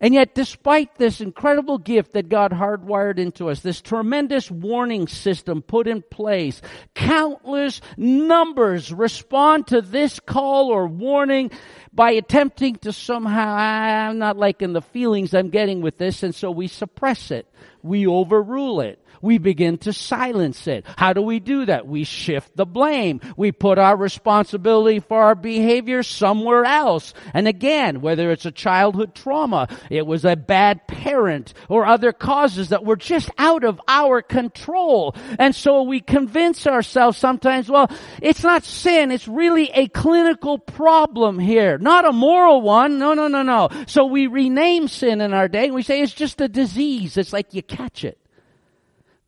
And 0.00 0.12
yet, 0.12 0.34
despite 0.34 0.96
this 0.96 1.20
incredible 1.20 1.78
gift 1.78 2.12
that 2.12 2.28
God 2.28 2.52
hardwired 2.52 3.18
into 3.18 3.48
us, 3.48 3.60
this 3.60 3.80
tremendous 3.80 4.50
warning 4.50 5.08
system 5.08 5.62
put 5.62 5.88
in 5.88 6.02
place, 6.02 6.60
countless 6.94 7.80
numbers 7.96 8.92
respond 8.92 9.68
to 9.68 9.80
this 9.80 10.20
call 10.20 10.68
or 10.68 10.86
warning 10.86 11.50
by 11.92 12.10
attempting 12.10 12.76
to 12.76 12.92
somehow, 12.92 13.54
I'm 13.54 14.18
not 14.18 14.36
liking 14.36 14.74
the 14.74 14.82
feelings 14.82 15.32
I'm 15.32 15.48
getting 15.48 15.80
with 15.80 15.96
this, 15.96 16.22
and 16.22 16.34
so 16.34 16.50
we 16.50 16.68
suppress 16.68 17.30
it. 17.30 17.46
We 17.82 18.06
overrule 18.06 18.80
it 18.80 19.00
we 19.26 19.38
begin 19.38 19.76
to 19.78 19.92
silence 19.92 20.68
it. 20.68 20.86
How 20.96 21.12
do 21.12 21.20
we 21.20 21.40
do 21.40 21.66
that? 21.66 21.86
We 21.86 22.04
shift 22.04 22.56
the 22.56 22.64
blame. 22.64 23.20
We 23.36 23.50
put 23.50 23.76
our 23.76 23.96
responsibility 23.96 25.00
for 25.00 25.20
our 25.20 25.34
behavior 25.34 26.04
somewhere 26.04 26.64
else. 26.64 27.12
And 27.34 27.48
again, 27.48 28.00
whether 28.00 28.30
it's 28.30 28.46
a 28.46 28.52
childhood 28.52 29.16
trauma, 29.16 29.68
it 29.90 30.06
was 30.06 30.24
a 30.24 30.36
bad 30.36 30.86
parent 30.86 31.54
or 31.68 31.86
other 31.86 32.12
causes 32.12 32.68
that 32.68 32.84
were 32.84 32.94
just 32.94 33.28
out 33.36 33.64
of 33.64 33.80
our 33.88 34.22
control. 34.22 35.16
And 35.40 35.54
so 35.54 35.82
we 35.82 36.00
convince 36.00 36.64
ourselves 36.66 37.18
sometimes, 37.18 37.68
well, 37.68 37.90
it's 38.22 38.44
not 38.44 38.62
sin, 38.62 39.10
it's 39.10 39.26
really 39.26 39.70
a 39.74 39.88
clinical 39.88 40.56
problem 40.58 41.40
here, 41.40 41.78
not 41.78 42.04
a 42.04 42.12
moral 42.12 42.62
one. 42.62 43.00
No, 43.00 43.14
no, 43.14 43.26
no, 43.26 43.42
no. 43.42 43.70
So 43.88 44.06
we 44.06 44.28
rename 44.28 44.86
sin 44.86 45.20
in 45.20 45.34
our 45.34 45.48
day 45.48 45.64
and 45.64 45.74
we 45.74 45.82
say 45.82 46.00
it's 46.00 46.14
just 46.14 46.40
a 46.40 46.46
disease. 46.46 47.16
It's 47.16 47.32
like 47.32 47.52
you 47.52 47.64
catch 47.64 48.04
it. 48.04 48.18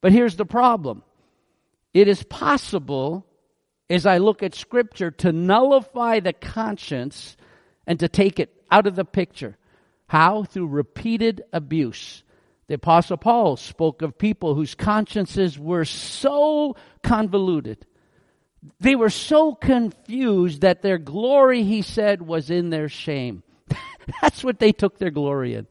But 0.00 0.12
here's 0.12 0.36
the 0.36 0.46
problem. 0.46 1.02
It 1.94 2.08
is 2.08 2.22
possible 2.22 3.26
as 3.90 4.06
I 4.06 4.18
look 4.18 4.42
at 4.42 4.54
scripture 4.54 5.10
to 5.10 5.32
nullify 5.32 6.20
the 6.20 6.32
conscience 6.32 7.36
and 7.86 7.98
to 8.00 8.08
take 8.08 8.38
it 8.38 8.54
out 8.70 8.86
of 8.86 8.96
the 8.96 9.04
picture. 9.04 9.56
How? 10.06 10.44
Through 10.44 10.68
repeated 10.68 11.42
abuse. 11.52 12.22
The 12.68 12.74
apostle 12.74 13.16
Paul 13.16 13.56
spoke 13.56 14.02
of 14.02 14.18
people 14.18 14.54
whose 14.54 14.74
consciences 14.74 15.58
were 15.58 15.86
so 15.86 16.76
convoluted. 17.02 17.86
They 18.80 18.94
were 18.94 19.10
so 19.10 19.54
confused 19.54 20.60
that 20.60 20.82
their 20.82 20.98
glory, 20.98 21.62
he 21.62 21.80
said, 21.80 22.20
was 22.20 22.50
in 22.50 22.68
their 22.68 22.88
shame. 22.90 23.42
That's 24.20 24.44
what 24.44 24.58
they 24.58 24.72
took 24.72 24.98
their 24.98 25.10
glory 25.10 25.54
in. 25.54 25.66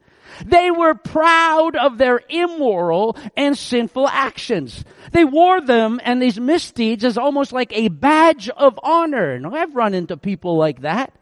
They 0.45 0.71
were 0.71 0.93
proud 0.93 1.75
of 1.75 1.97
their 1.97 2.21
immoral 2.29 3.17
and 3.35 3.57
sinful 3.57 4.07
actions. 4.07 4.83
They 5.11 5.25
wore 5.25 5.61
them 5.61 5.99
and 6.03 6.21
these 6.21 6.39
misdeeds 6.39 7.03
as 7.03 7.17
almost 7.17 7.51
like 7.51 7.71
a 7.73 7.87
badge 7.89 8.49
of 8.49 8.79
honor. 8.83 9.41
I've 9.53 9.75
run 9.75 9.93
into 9.93 10.17
people 10.17 10.57
like 10.57 10.81
that. 10.81 11.13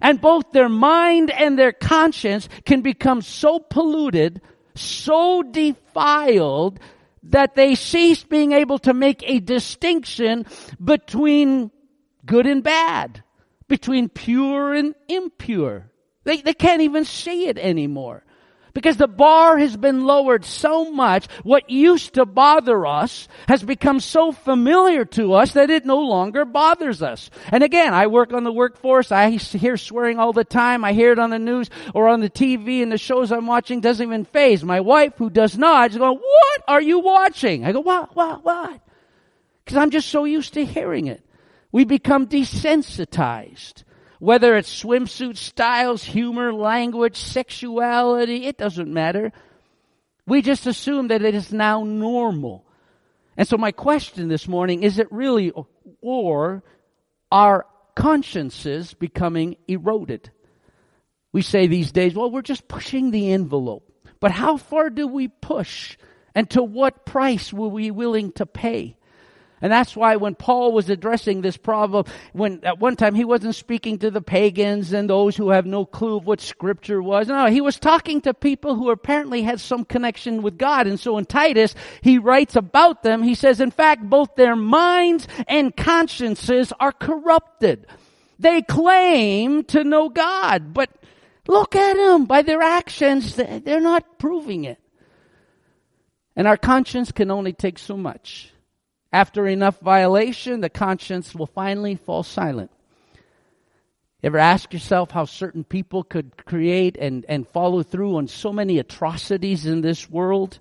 And 0.00 0.20
both 0.20 0.50
their 0.50 0.68
mind 0.68 1.30
and 1.30 1.58
their 1.58 1.72
conscience 1.72 2.48
can 2.64 2.82
become 2.82 3.22
so 3.22 3.60
polluted, 3.60 4.40
so 4.74 5.42
defiled, 5.42 6.80
that 7.24 7.54
they 7.54 7.76
cease 7.76 8.24
being 8.24 8.52
able 8.52 8.78
to 8.80 8.94
make 8.94 9.22
a 9.24 9.38
distinction 9.38 10.44
between 10.82 11.70
good 12.26 12.46
and 12.46 12.64
bad, 12.64 13.22
between 13.68 14.08
pure 14.08 14.74
and 14.74 14.94
impure. 15.08 15.90
They, 16.24 16.38
they 16.38 16.54
can't 16.54 16.82
even 16.82 17.04
see 17.04 17.46
it 17.46 17.58
anymore. 17.58 18.24
Because 18.74 18.96
the 18.96 19.08
bar 19.08 19.58
has 19.58 19.76
been 19.76 20.04
lowered 20.04 20.44
so 20.44 20.90
much, 20.90 21.26
what 21.42 21.68
used 21.68 22.14
to 22.14 22.24
bother 22.24 22.86
us 22.86 23.28
has 23.46 23.62
become 23.62 24.00
so 24.00 24.32
familiar 24.32 25.04
to 25.04 25.34
us 25.34 25.52
that 25.52 25.68
it 25.68 25.84
no 25.84 25.98
longer 25.98 26.44
bothers 26.44 27.02
us. 27.02 27.28
And 27.50 27.62
again, 27.62 27.92
I 27.92 28.06
work 28.06 28.32
on 28.32 28.44
the 28.44 28.52
workforce, 28.52 29.12
I 29.12 29.30
hear 29.30 29.76
swearing 29.76 30.18
all 30.18 30.32
the 30.32 30.44
time, 30.44 30.84
I 30.84 30.94
hear 30.94 31.12
it 31.12 31.18
on 31.18 31.30
the 31.30 31.38
news 31.38 31.68
or 31.94 32.08
on 32.08 32.20
the 32.20 32.30
TV 32.30 32.82
and 32.82 32.90
the 32.90 32.98
shows 32.98 33.30
I'm 33.30 33.46
watching 33.46 33.80
doesn't 33.80 34.06
even 34.06 34.24
faze. 34.24 34.64
My 34.64 34.80
wife, 34.80 35.12
who 35.18 35.28
does 35.28 35.58
not, 35.58 35.90
is 35.90 35.98
going, 35.98 36.18
what 36.18 36.62
are 36.66 36.82
you 36.82 37.00
watching? 37.00 37.66
I 37.66 37.72
go, 37.72 37.80
what, 37.80 38.16
what, 38.16 38.42
what? 38.42 38.80
Because 39.64 39.76
I'm 39.76 39.90
just 39.90 40.08
so 40.08 40.24
used 40.24 40.54
to 40.54 40.64
hearing 40.64 41.08
it. 41.08 41.22
We 41.72 41.84
become 41.84 42.26
desensitized. 42.26 43.84
Whether 44.22 44.56
it's 44.56 44.84
swimsuit 44.84 45.36
styles, 45.36 46.04
humor, 46.04 46.54
language, 46.54 47.16
sexuality, 47.16 48.46
it 48.46 48.56
doesn't 48.56 48.86
matter. 48.86 49.32
We 50.28 50.42
just 50.42 50.64
assume 50.68 51.08
that 51.08 51.22
it 51.22 51.34
is 51.34 51.52
now 51.52 51.82
normal. 51.82 52.64
And 53.36 53.48
so 53.48 53.56
my 53.56 53.72
question 53.72 54.28
this 54.28 54.46
morning, 54.46 54.84
is 54.84 55.00
it 55.00 55.10
really, 55.10 55.50
or 56.00 56.62
are 57.32 57.66
consciences 57.96 58.94
becoming 58.94 59.56
eroded? 59.66 60.30
We 61.32 61.42
say 61.42 61.66
these 61.66 61.90
days, 61.90 62.14
well, 62.14 62.30
we're 62.30 62.42
just 62.42 62.68
pushing 62.68 63.10
the 63.10 63.32
envelope. 63.32 63.92
But 64.20 64.30
how 64.30 64.56
far 64.56 64.88
do 64.88 65.08
we 65.08 65.26
push? 65.26 65.98
And 66.32 66.48
to 66.50 66.62
what 66.62 67.04
price 67.04 67.52
were 67.52 67.66
we 67.66 67.90
willing 67.90 68.30
to 68.34 68.46
pay? 68.46 68.96
And 69.62 69.70
that's 69.70 69.94
why 69.94 70.16
when 70.16 70.34
Paul 70.34 70.72
was 70.72 70.90
addressing 70.90 71.40
this 71.40 71.56
problem, 71.56 72.04
when 72.32 72.64
at 72.64 72.80
one 72.80 72.96
time 72.96 73.14
he 73.14 73.24
wasn't 73.24 73.54
speaking 73.54 74.00
to 74.00 74.10
the 74.10 74.20
pagans 74.20 74.92
and 74.92 75.08
those 75.08 75.36
who 75.36 75.50
have 75.50 75.66
no 75.66 75.86
clue 75.86 76.16
of 76.16 76.26
what 76.26 76.40
scripture 76.40 77.00
was. 77.00 77.28
No, 77.28 77.46
he 77.46 77.60
was 77.60 77.78
talking 77.78 78.20
to 78.22 78.34
people 78.34 78.74
who 78.74 78.90
apparently 78.90 79.42
had 79.42 79.60
some 79.60 79.84
connection 79.84 80.42
with 80.42 80.58
God. 80.58 80.88
And 80.88 80.98
so 80.98 81.16
in 81.16 81.26
Titus, 81.26 81.76
he 82.00 82.18
writes 82.18 82.56
about 82.56 83.04
them. 83.04 83.22
He 83.22 83.36
says, 83.36 83.60
in 83.60 83.70
fact, 83.70 84.02
both 84.02 84.34
their 84.34 84.56
minds 84.56 85.28
and 85.46 85.74
consciences 85.76 86.72
are 86.80 86.92
corrupted. 86.92 87.86
They 88.40 88.62
claim 88.62 89.62
to 89.64 89.84
know 89.84 90.08
God, 90.08 90.74
but 90.74 90.90
look 91.46 91.76
at 91.76 91.96
them. 91.96 92.24
By 92.24 92.42
their 92.42 92.62
actions, 92.62 93.36
they're 93.36 93.80
not 93.80 94.18
proving 94.18 94.64
it. 94.64 94.80
And 96.34 96.48
our 96.48 96.56
conscience 96.56 97.12
can 97.12 97.30
only 97.30 97.52
take 97.52 97.78
so 97.78 97.96
much. 97.96 98.51
After 99.12 99.46
enough 99.46 99.78
violation, 99.80 100.60
the 100.60 100.70
conscience 100.70 101.34
will 101.34 101.46
finally 101.46 101.96
fall 101.96 102.22
silent. 102.22 102.70
Ever 104.22 104.38
ask 104.38 104.72
yourself 104.72 105.10
how 105.10 105.24
certain 105.24 105.64
people 105.64 106.04
could 106.04 106.44
create 106.46 106.96
and, 106.96 107.26
and 107.28 107.46
follow 107.48 107.82
through 107.82 108.16
on 108.16 108.28
so 108.28 108.52
many 108.52 108.78
atrocities 108.78 109.66
in 109.66 109.80
this 109.80 110.08
world? 110.08 110.60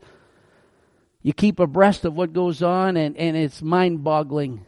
You 1.21 1.33
keep 1.33 1.59
abreast 1.59 2.03
of 2.03 2.15
what 2.15 2.33
goes 2.33 2.63
on 2.63 2.97
and, 2.97 3.15
and 3.15 3.37
it's 3.37 3.61
mind 3.61 4.03
boggling. 4.03 4.65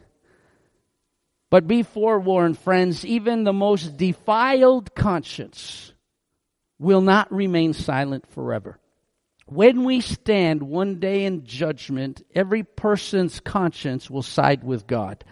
But 1.50 1.66
be 1.66 1.82
forewarned, 1.82 2.58
friends, 2.58 3.04
even 3.04 3.44
the 3.44 3.52
most 3.52 3.96
defiled 3.96 4.94
conscience 4.94 5.92
will 6.78 7.00
not 7.00 7.30
remain 7.32 7.72
silent 7.72 8.26
forever. 8.30 8.78
When 9.46 9.84
we 9.84 10.00
stand 10.00 10.62
one 10.62 11.00
day 11.00 11.24
in 11.24 11.44
judgment, 11.44 12.24
every 12.34 12.62
person's 12.62 13.40
conscience 13.40 14.08
will 14.08 14.22
side 14.22 14.64
with 14.64 14.86
God, 14.86 15.22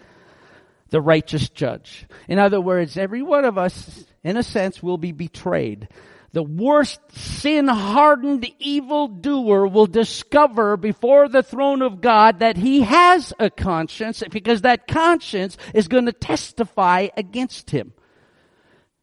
the 0.91 1.01
righteous 1.01 1.49
judge. 1.49 2.07
In 2.29 2.39
other 2.39 2.61
words, 2.61 2.99
every 2.99 3.23
one 3.23 3.47
of 3.47 3.57
us, 3.57 4.05
in 4.23 4.37
a 4.37 4.43
sense, 4.43 4.83
will 4.83 4.99
be 4.99 5.13
betrayed. 5.13 5.89
The 6.33 6.43
worst 6.43 7.01
sin 7.13 7.69
hardened 7.69 8.51
evil 8.59 9.09
doer 9.09 9.67
will 9.67 9.87
discover 9.87 10.77
before 10.77 11.29
the 11.29 11.43
throne 11.43 11.83
of 11.83 12.01
God 12.01 12.39
that 12.41 12.57
he 12.57 12.83
has 12.83 13.33
a 13.39 13.51
conscience 13.51 14.23
because 14.31 14.63
that 14.63 14.89
conscience 14.89 15.57
is 15.75 15.89
going 15.89 16.07
to 16.07 16.13
testify 16.13 17.09
against 17.17 17.71
him. 17.71 17.93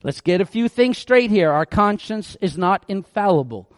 Let's 0.02 0.22
get 0.22 0.41
a 0.41 0.45
few 0.45 0.69
things 0.69 0.98
straight 0.98 1.30
here. 1.30 1.52
Our 1.52 1.65
conscience 1.65 2.36
is 2.41 2.58
not 2.58 2.86
infallible 2.88 3.69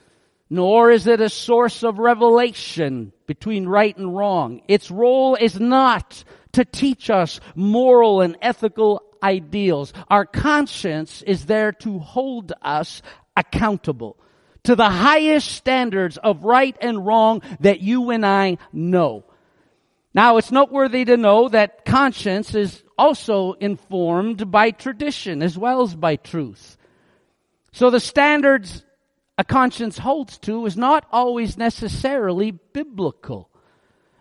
nor 0.51 0.91
is 0.91 1.07
it 1.07 1.21
a 1.21 1.29
source 1.29 1.81
of 1.81 1.97
revelation 1.97 3.13
between 3.25 3.65
right 3.65 3.95
and 3.95 4.13
wrong. 4.13 4.61
Its 4.67 4.91
role 4.91 5.35
is 5.35 5.57
not 5.57 6.25
to 6.51 6.65
teach 6.65 7.09
us 7.09 7.39
moral 7.55 8.19
and 8.19 8.37
ethical 8.41 9.01
ideals. 9.23 9.93
Our 10.09 10.25
conscience 10.25 11.21
is 11.21 11.45
there 11.45 11.71
to 11.71 11.99
hold 11.99 12.51
us 12.61 13.01
accountable 13.37 14.17
to 14.63 14.75
the 14.75 14.89
highest 14.89 15.53
standards 15.53 16.17
of 16.17 16.43
right 16.43 16.75
and 16.81 17.05
wrong 17.05 17.41
that 17.61 17.79
you 17.79 18.09
and 18.09 18.25
I 18.25 18.57
know. 18.73 19.23
Now, 20.13 20.35
it's 20.35 20.51
noteworthy 20.51 21.05
to 21.05 21.15
know 21.15 21.47
that 21.47 21.85
conscience 21.85 22.55
is 22.55 22.83
also 22.97 23.53
informed 23.53 24.51
by 24.51 24.71
tradition 24.71 25.41
as 25.43 25.57
well 25.57 25.83
as 25.83 25.95
by 25.95 26.17
truth. 26.17 26.75
So 27.71 27.89
the 27.89 28.01
standards 28.01 28.83
a 29.41 29.43
conscience 29.43 29.97
holds 29.97 30.37
to 30.37 30.67
is 30.67 30.77
not 30.77 31.03
always 31.11 31.57
necessarily 31.57 32.51
biblical. 32.51 33.49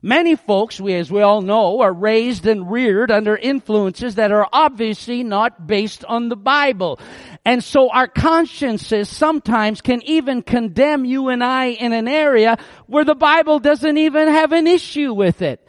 Many 0.01 0.35
folks, 0.35 0.81
we, 0.81 0.95
as 0.95 1.13
we 1.13 1.21
all 1.21 1.43
know, 1.43 1.83
are 1.83 1.93
raised 1.93 2.47
and 2.47 2.71
reared 2.71 3.11
under 3.11 3.37
influences 3.37 4.15
that 4.15 4.33
are 4.33 4.49
obviously 4.51 5.23
not 5.23 5.67
based 5.67 6.07
on 6.07 6.31
the 6.31 6.37
Bible. 6.37 6.99
And 7.45 7.63
so 7.63 7.91
our 7.91 8.09
consciences 8.09 9.11
sometimes 9.11 9.83
can 9.83 10.01
even 10.05 10.41
condemn 10.41 11.05
you 11.05 11.29
and 11.29 11.45
I 11.45 11.67
in 11.67 11.93
an 11.93 12.09
area 12.09 12.57
where 12.87 13.05
the 13.05 13.15
Bible 13.15 13.59
doesn't 13.59 13.99
even 13.99 14.27
have 14.27 14.53
an 14.53 14.67
issue 14.67 15.13
with 15.13 15.43
it. 15.43 15.61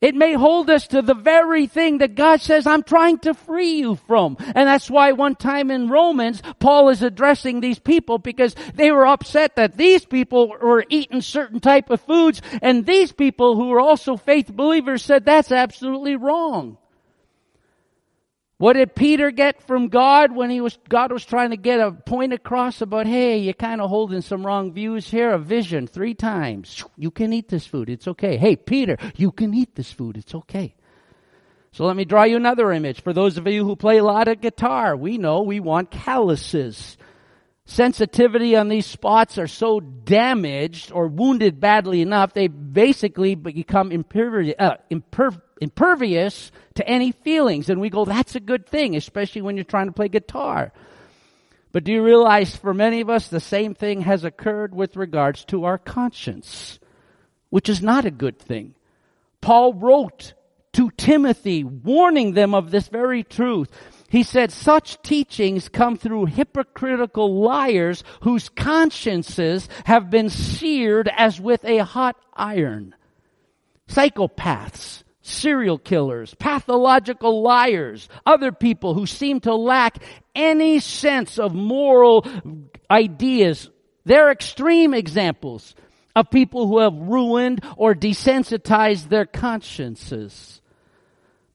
It 0.00 0.14
may 0.14 0.34
hold 0.34 0.68
us 0.68 0.86
to 0.88 1.00
the 1.00 1.14
very 1.14 1.66
thing 1.66 1.98
that 1.98 2.14
God 2.14 2.42
says, 2.42 2.66
I'm 2.66 2.82
trying 2.82 3.18
to 3.20 3.32
free 3.32 3.76
you 3.76 3.96
from. 3.96 4.36
And 4.38 4.68
that's 4.68 4.90
why 4.90 5.12
one 5.12 5.36
time 5.36 5.70
in 5.70 5.88
Romans, 5.88 6.42
Paul 6.58 6.90
is 6.90 7.02
addressing 7.02 7.60
these 7.60 7.78
people 7.78 8.18
because 8.18 8.54
they 8.74 8.90
were 8.90 9.06
upset 9.06 9.56
that 9.56 9.76
these 9.76 10.04
people 10.04 10.48
were 10.48 10.84
eating 10.90 11.22
certain 11.22 11.60
type 11.60 11.88
of 11.88 12.02
foods 12.02 12.42
and 12.60 12.84
these 12.84 13.12
people 13.12 13.56
who 13.56 13.68
were 13.68 13.80
also 13.80 14.16
faith 14.16 14.52
believers 14.52 15.02
said 15.02 15.24
that's 15.24 15.50
absolutely 15.50 16.16
wrong. 16.16 16.76
What 18.58 18.72
did 18.72 18.94
Peter 18.94 19.30
get 19.30 19.62
from 19.66 19.88
God 19.88 20.34
when 20.34 20.48
he 20.48 20.62
was, 20.62 20.78
God 20.88 21.12
was 21.12 21.26
trying 21.26 21.50
to 21.50 21.58
get 21.58 21.78
a 21.78 21.92
point 21.92 22.32
across 22.32 22.80
about, 22.80 23.06
hey, 23.06 23.38
you're 23.38 23.52
kind 23.52 23.82
of 23.82 23.90
holding 23.90 24.22
some 24.22 24.46
wrong 24.46 24.72
views 24.72 25.10
here, 25.10 25.30
a 25.32 25.38
vision 25.38 25.86
three 25.86 26.14
times. 26.14 26.82
You 26.96 27.10
can 27.10 27.34
eat 27.34 27.48
this 27.48 27.66
food. 27.66 27.90
It's 27.90 28.08
okay. 28.08 28.38
Hey, 28.38 28.56
Peter, 28.56 28.96
you 29.14 29.30
can 29.30 29.52
eat 29.52 29.74
this 29.74 29.92
food. 29.92 30.16
It's 30.16 30.34
okay. 30.34 30.74
So 31.72 31.84
let 31.84 31.96
me 31.96 32.06
draw 32.06 32.22
you 32.22 32.36
another 32.36 32.72
image. 32.72 33.02
For 33.02 33.12
those 33.12 33.36
of 33.36 33.46
you 33.46 33.66
who 33.66 33.76
play 33.76 33.98
a 33.98 34.04
lot 34.04 34.28
of 34.28 34.40
guitar, 34.40 34.96
we 34.96 35.18
know 35.18 35.42
we 35.42 35.60
want 35.60 35.90
calluses 35.90 36.96
sensitivity 37.66 38.56
on 38.56 38.68
these 38.68 38.86
spots 38.86 39.38
are 39.38 39.48
so 39.48 39.80
damaged 39.80 40.92
or 40.92 41.08
wounded 41.08 41.60
badly 41.60 42.00
enough, 42.00 42.32
they 42.32 42.46
basically 42.46 43.34
become 43.34 43.92
impervious, 43.92 44.54
uh, 44.58 44.76
imper- 44.90 45.42
impervious 45.60 46.52
to 46.74 46.88
any 46.88 47.12
feelings. 47.12 47.68
And 47.68 47.80
we 47.80 47.90
go, 47.90 48.04
that's 48.04 48.36
a 48.36 48.40
good 48.40 48.66
thing, 48.66 48.96
especially 48.96 49.42
when 49.42 49.56
you're 49.56 49.64
trying 49.64 49.86
to 49.86 49.92
play 49.92 50.08
guitar. 50.08 50.72
But 51.72 51.84
do 51.84 51.92
you 51.92 52.02
realize 52.02 52.56
for 52.56 52.72
many 52.72 53.02
of 53.02 53.10
us, 53.10 53.28
the 53.28 53.40
same 53.40 53.74
thing 53.74 54.02
has 54.02 54.24
occurred 54.24 54.74
with 54.74 54.96
regards 54.96 55.44
to 55.46 55.64
our 55.64 55.76
conscience, 55.76 56.78
which 57.50 57.68
is 57.68 57.82
not 57.82 58.06
a 58.06 58.10
good 58.10 58.38
thing. 58.38 58.74
Paul 59.40 59.74
wrote 59.74 60.34
to 60.74 60.90
Timothy, 60.96 61.64
warning 61.64 62.32
them 62.32 62.54
of 62.54 62.70
this 62.70 62.88
very 62.88 63.24
truth. 63.24 63.70
He 64.08 64.22
said, 64.22 64.52
such 64.52 65.02
teachings 65.02 65.68
come 65.68 65.96
through 65.96 66.26
hypocritical 66.26 67.40
liars 67.40 68.04
whose 68.22 68.48
consciences 68.48 69.68
have 69.84 70.10
been 70.10 70.30
seared 70.30 71.10
as 71.16 71.40
with 71.40 71.64
a 71.64 71.78
hot 71.78 72.16
iron. 72.34 72.94
Psychopaths, 73.88 75.02
serial 75.22 75.78
killers, 75.78 76.34
pathological 76.34 77.42
liars, 77.42 78.08
other 78.24 78.52
people 78.52 78.94
who 78.94 79.06
seem 79.06 79.40
to 79.40 79.54
lack 79.54 79.98
any 80.34 80.78
sense 80.78 81.38
of 81.38 81.54
moral 81.54 82.26
ideas. 82.90 83.70
They're 84.04 84.30
extreme 84.30 84.94
examples 84.94 85.74
of 86.14 86.30
people 86.30 86.68
who 86.68 86.78
have 86.78 86.94
ruined 86.94 87.64
or 87.76 87.94
desensitized 87.94 89.08
their 89.08 89.26
consciences. 89.26 90.60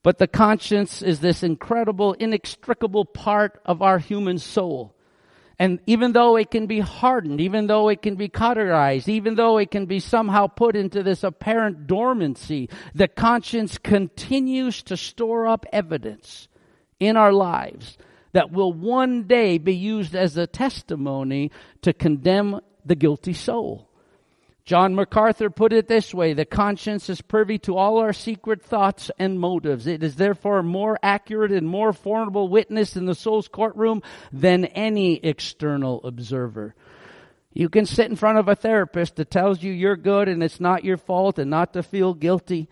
But 0.04 0.18
the 0.18 0.28
conscience 0.28 1.02
is 1.02 1.20
this 1.20 1.44
incredible, 1.44 2.14
inextricable 2.14 3.06
part 3.06 3.62
of 3.66 3.82
our 3.82 4.00
human 4.00 4.40
soul. 4.40 4.96
And 5.60 5.80
even 5.86 6.14
though 6.14 6.38
it 6.38 6.50
can 6.50 6.66
be 6.66 6.80
hardened, 6.80 7.40
even 7.40 7.68
though 7.68 7.90
it 7.90 8.02
can 8.02 8.16
be 8.16 8.30
cauterized, 8.30 9.08
even 9.08 9.36
though 9.36 9.60
it 9.60 9.70
can 9.70 9.86
be 9.86 10.00
somehow 10.00 10.48
put 10.48 10.76
into 10.76 11.04
this 11.04 11.24
apparent 11.24 11.86
dormancy, 11.86 12.68
the 12.96 13.08
conscience 13.08 13.78
continues 13.78 14.82
to 14.84 14.98
store 14.98 15.46
up 15.46 15.68
evidence 15.72 16.48
in 17.00 17.16
our 17.16 17.32
lives 17.32 18.00
that 18.34 18.52
will 18.52 18.74
one 18.74 19.24
day 19.24 19.60
be 19.60 19.76
used 19.76 20.16
as 20.16 20.36
a 20.36 20.48
testimony 20.48 21.52
to 21.84 21.94
condemn 21.94 22.60
the 22.84 22.96
guilty 22.96 23.34
soul. 23.34 23.91
John 24.64 24.94
MacArthur 24.94 25.50
put 25.50 25.74
it 25.74 25.88
this 25.88 26.14
way 26.14 26.34
the 26.34 26.46
conscience 26.46 27.10
is 27.10 27.22
privy 27.22 27.58
to 27.60 27.78
all 27.78 27.98
our 27.98 28.14
secret 28.14 28.62
thoughts 28.62 29.10
and 29.18 29.40
motives. 29.40 29.88
It 29.88 30.04
is 30.04 30.16
therefore 30.16 30.60
a 30.60 30.64
more 30.64 31.00
accurate 31.02 31.52
and 31.52 31.68
more 31.68 31.94
formidable 31.94 32.48
witness 32.48 32.96
in 32.96 33.06
the 33.06 33.16
soul's 33.16 33.48
courtroom 33.48 34.04
than 34.32 34.66
any 34.66 35.16
external 35.18 36.02
observer. 36.04 36.76
You 37.54 37.70
can 37.70 37.86
sit 37.86 38.10
in 38.10 38.16
front 38.16 38.38
of 38.38 38.48
a 38.48 38.56
therapist 38.56 39.18
that 39.18 39.32
tells 39.32 39.62
you 39.62 39.74
you're 39.74 39.98
good 39.98 40.30
and 40.30 40.42
it's 40.42 40.62
not 40.62 40.86
your 40.86 40.98
fault 40.98 41.38
and 41.40 41.50
not 41.50 41.74
to 41.74 41.84
feel 41.84 42.14
guilty. 42.14 42.70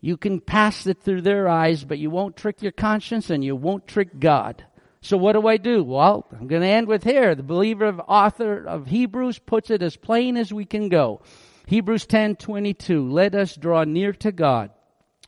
You 0.00 0.16
can 0.16 0.40
pass 0.40 0.86
it 0.86 1.02
through 1.02 1.22
their 1.22 1.48
eyes, 1.48 1.84
but 1.84 1.98
you 1.98 2.10
won't 2.10 2.36
trick 2.36 2.62
your 2.62 2.72
conscience 2.72 3.30
and 3.30 3.44
you 3.44 3.54
won't 3.54 3.86
trick 3.86 4.18
God. 4.18 4.64
So 5.02 5.16
what 5.16 5.32
do 5.32 5.48
I 5.48 5.56
do? 5.56 5.82
Well, 5.82 6.26
I'm 6.30 6.46
going 6.46 6.62
to 6.62 6.68
end 6.68 6.86
with 6.86 7.02
here. 7.02 7.34
The 7.34 7.42
believer 7.42 7.86
of 7.86 8.00
author 8.06 8.64
of 8.64 8.86
Hebrews 8.86 9.40
puts 9.40 9.68
it 9.68 9.82
as 9.82 9.96
plain 9.96 10.36
as 10.36 10.52
we 10.52 10.64
can 10.64 10.88
go. 10.88 11.20
Hebrews 11.66 12.06
10:22 12.06 13.10
Let 13.10 13.34
us 13.34 13.56
draw 13.56 13.82
near 13.82 14.12
to 14.14 14.30
God 14.30 14.70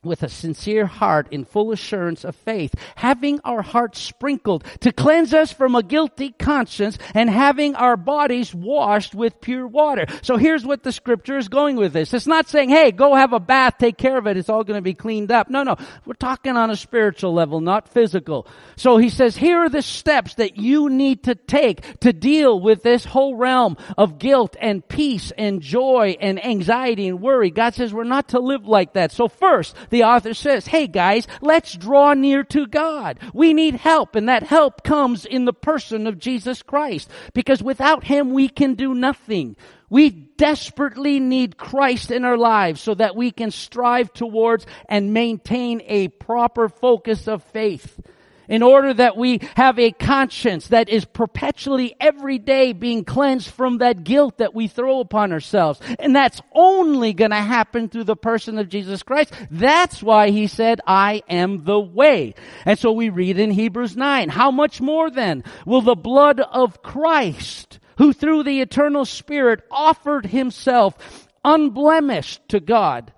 with 0.05 0.23
a 0.23 0.29
sincere 0.29 0.87
heart 0.87 1.29
in 1.31 1.45
full 1.45 1.73
assurance 1.73 2.25
of 2.25 2.37
faith, 2.37 2.75
having 2.97 3.41
our 3.45 3.63
hearts 3.63 4.01
sprinkled 4.01 4.65
to 4.81 4.93
cleanse 4.93 5.35
us 5.35 5.53
from 5.53 5.75
a 5.75 5.83
guilty 5.83 6.31
conscience 6.39 6.99
and 7.15 7.31
having 7.31 7.75
our 7.75 7.97
bodies 7.97 8.55
washed 8.55 9.15
with 9.15 9.41
pure 9.41 9.67
water. 9.67 10.07
So 10.23 10.37
here's 10.37 10.65
what 10.65 10.83
the 10.83 10.93
scripture 10.93 11.39
is 11.39 11.49
going 11.49 11.77
with 11.77 11.93
this. 11.93 12.15
It's 12.15 12.27
not 12.27 12.49
saying, 12.49 12.71
hey, 12.71 12.93
go 12.93 13.15
have 13.15 13.33
a 13.33 13.41
bath, 13.41 13.75
take 13.79 13.99
care 13.99 14.19
of 14.19 14.27
it, 14.27 14.37
it's 14.37 14.49
all 14.49 14.65
going 14.65 14.79
to 14.79 14.83
be 14.83 14.95
cleaned 14.95 15.31
up. 15.31 15.51
No, 15.51 15.63
no. 15.63 15.77
We're 16.05 16.15
talking 16.15 16.57
on 16.57 16.71
a 16.71 16.77
spiritual 16.77 17.33
level, 17.33 17.61
not 17.61 17.89
physical. 17.89 18.47
So 18.77 18.97
he 18.97 19.09
says, 19.09 19.37
here 19.37 19.59
are 19.59 19.69
the 19.69 19.83
steps 19.83 20.35
that 20.35 20.57
you 20.57 20.89
need 20.89 21.25
to 21.25 21.35
take 21.35 22.01
to 22.01 22.13
deal 22.13 22.61
with 22.61 22.83
this 22.83 23.05
whole 23.05 23.37
realm 23.37 23.77
of 23.97 24.19
guilt 24.19 24.57
and 24.61 24.87
peace 24.87 25.33
and 25.37 25.61
joy 25.61 26.17
and 26.21 26.45
anxiety 26.45 27.09
and 27.09 27.21
worry. 27.21 27.51
God 27.51 27.75
says 27.75 27.93
we're 27.93 28.05
not 28.05 28.29
to 28.29 28.41
live 28.41 28.67
like 28.67 28.95
that. 28.95 29.13
So 29.13 29.29
first, 29.29 29.75
the 29.95 30.03
author 30.03 30.35
says, 30.35 30.67
hey 30.67 30.89
guys, 30.89 31.29
let's 31.41 31.73
draw 31.73 32.15
near 32.15 32.43
to 32.43 32.67
God. 32.67 33.21
We 33.33 33.55
need 33.55 33.77
help 33.77 34.17
and 34.17 34.29
that 34.29 34.43
help 34.43 34.83
comes 34.83 35.25
in 35.25 35.45
the 35.45 35.53
person 35.53 36.09
of 36.09 36.19
Jesus 36.19 36.63
Christ 36.63 37.09
because 37.33 37.63
without 37.63 38.03
Him 38.03 38.33
we 38.33 38.49
can 38.49 38.75
do 38.75 38.93
nothing. 38.93 39.55
We 39.89 40.11
desperately 40.11 41.21
need 41.21 41.57
Christ 41.57 42.11
in 42.11 42.25
our 42.25 42.37
lives 42.37 42.81
so 42.81 42.95
that 42.95 43.15
we 43.15 43.31
can 43.31 43.53
strive 43.53 44.13
towards 44.13 44.67
and 44.89 45.15
maintain 45.15 45.81
a 45.87 46.09
proper 46.09 46.69
focus 46.69 47.29
of 47.29 47.45
faith 47.45 48.01
in 48.49 48.63
order 48.63 48.93
that 48.95 49.17
we 49.17 49.41
have 49.57 49.79
a 49.79 49.93
conscience 49.93 50.69
that 50.69 50.89
is 50.89 51.05
perpetually 51.05 51.97
every 52.01 52.39
day 52.39 52.73
being 52.73 53.05
cleansed 53.05 53.51
from 53.51 53.79
that 53.79 54.05
guilt 54.05 54.39
that 54.39 54.55
we 54.55 54.69
throw 54.69 55.01
upon 55.01 55.33
ourselves. 55.33 55.81
And 55.99 56.15
that's 56.15 56.41
only 56.53 57.13
going 57.13 57.31
to 57.31 57.37
happen 57.37 57.89
through 57.89 58.05
the 58.05 58.17
person 58.17 58.59
of 58.59 58.69
Jesus 58.69 59.03
Christ. 59.03 59.33
That's 59.51 60.03
why 60.03 60.31
he 60.31 60.47
said, 60.47 60.81
I 60.87 61.23
am 61.29 61.65
the 61.65 61.81
way. 61.81 62.35
And 62.65 62.79
so 62.79 62.93
we 62.93 63.09
read 63.09 63.39
in 63.39 63.51
Hebrews 63.51 63.97
9, 63.97 64.29
how 64.29 64.51
much 64.51 64.81
more 64.81 65.11
then 65.11 65.45
will 65.65 65.83
the 65.83 65.95
blood 65.95 66.41
of 66.41 66.83
Christ, 66.83 67.79
who 67.99 68.13
through 68.13 68.43
the 68.43 68.61
eternal 68.61 69.05
Spirit 69.05 69.63
offered 69.71 70.27
himself 70.27 71.29
unblemished 71.45 72.49
to 72.49 72.61
God, 72.61 73.13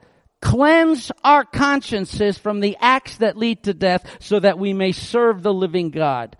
cleanse 0.46 1.10
our 1.24 1.44
consciences 1.44 2.38
from 2.38 2.60
the 2.60 2.76
acts 2.80 3.16
that 3.16 3.36
lead 3.36 3.64
to 3.64 3.74
death 3.74 4.06
so 4.20 4.38
that 4.38 4.60
we 4.60 4.72
may 4.72 4.92
serve 4.92 5.42
the 5.42 5.52
living 5.52 5.90
God. 5.90 6.36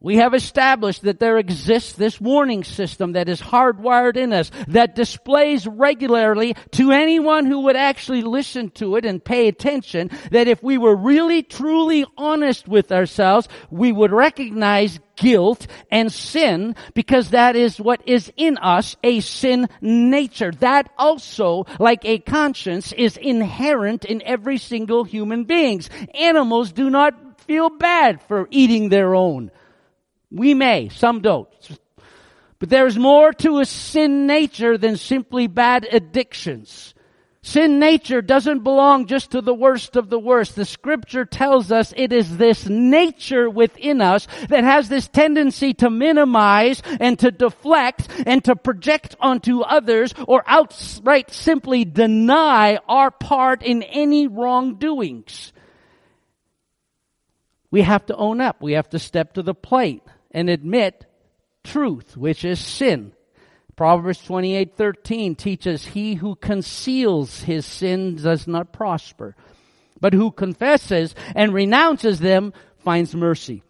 We 0.00 0.16
have 0.18 0.32
established 0.32 1.02
that 1.02 1.18
there 1.18 1.38
exists 1.38 1.94
this 1.94 2.20
warning 2.20 2.62
system 2.62 3.12
that 3.12 3.28
is 3.28 3.40
hardwired 3.40 4.16
in 4.16 4.32
us 4.32 4.52
that 4.68 4.94
displays 4.94 5.66
regularly 5.66 6.54
to 6.72 6.92
anyone 6.92 7.46
who 7.46 7.62
would 7.62 7.74
actually 7.74 8.22
listen 8.22 8.70
to 8.72 8.94
it 8.94 9.04
and 9.04 9.24
pay 9.24 9.48
attention 9.48 10.10
that 10.30 10.46
if 10.46 10.62
we 10.62 10.78
were 10.78 10.94
really 10.94 11.42
truly 11.42 12.06
honest 12.16 12.68
with 12.68 12.92
ourselves, 12.92 13.48
we 13.70 13.90
would 13.90 14.12
recognize 14.12 15.00
guilt 15.16 15.66
and 15.90 16.12
sin 16.12 16.76
because 16.94 17.30
that 17.30 17.56
is 17.56 17.80
what 17.80 18.00
is 18.06 18.32
in 18.36 18.56
us, 18.58 18.94
a 19.02 19.18
sin 19.18 19.68
nature. 19.80 20.52
That 20.52 20.92
also, 20.96 21.66
like 21.80 22.04
a 22.04 22.20
conscience, 22.20 22.92
is 22.92 23.16
inherent 23.16 24.04
in 24.04 24.22
every 24.22 24.58
single 24.58 25.02
human 25.02 25.42
beings. 25.42 25.90
Animals 26.14 26.70
do 26.70 26.88
not 26.88 27.40
feel 27.40 27.68
bad 27.68 28.22
for 28.22 28.46
eating 28.52 28.90
their 28.90 29.16
own. 29.16 29.50
We 30.30 30.54
may, 30.54 30.88
some 30.88 31.20
don't. 31.20 31.48
But 32.58 32.70
there's 32.70 32.98
more 32.98 33.32
to 33.34 33.60
a 33.60 33.64
sin 33.64 34.26
nature 34.26 34.76
than 34.76 34.96
simply 34.96 35.46
bad 35.46 35.86
addictions. 35.90 36.94
Sin 37.40 37.78
nature 37.78 38.20
doesn't 38.20 38.64
belong 38.64 39.06
just 39.06 39.30
to 39.30 39.40
the 39.40 39.54
worst 39.54 39.94
of 39.96 40.10
the 40.10 40.18
worst. 40.18 40.56
The 40.56 40.64
scripture 40.64 41.24
tells 41.24 41.70
us 41.70 41.94
it 41.96 42.12
is 42.12 42.36
this 42.36 42.66
nature 42.66 43.48
within 43.48 44.02
us 44.02 44.26
that 44.48 44.64
has 44.64 44.88
this 44.88 45.06
tendency 45.06 45.72
to 45.74 45.88
minimize 45.88 46.82
and 47.00 47.16
to 47.20 47.30
deflect 47.30 48.08
and 48.26 48.44
to 48.44 48.56
project 48.56 49.14
onto 49.20 49.60
others 49.60 50.12
or 50.26 50.42
outright 50.46 51.30
simply 51.32 51.84
deny 51.84 52.76
our 52.88 53.12
part 53.12 53.62
in 53.62 53.84
any 53.84 54.26
wrongdoings. 54.26 55.52
We 57.70 57.82
have 57.82 58.04
to 58.06 58.16
own 58.16 58.40
up. 58.40 58.60
We 58.60 58.72
have 58.72 58.90
to 58.90 58.98
step 58.98 59.34
to 59.34 59.42
the 59.42 59.54
plate 59.54 60.02
and 60.30 60.50
admit 60.50 61.06
truth, 61.64 62.16
which 62.16 62.44
is 62.44 62.58
sin. 62.58 63.12
Proverbs 63.76 64.20
28:13 64.26 65.36
teaches 65.36 65.86
he 65.86 66.14
who 66.14 66.34
conceals 66.34 67.42
his 67.42 67.64
sins 67.64 68.24
does 68.24 68.48
not 68.48 68.72
prosper, 68.72 69.36
but 70.00 70.12
who 70.12 70.32
confesses 70.32 71.14
and 71.34 71.54
renounces 71.54 72.18
them 72.18 72.52
finds 72.78 73.14
mercy. 73.14 73.62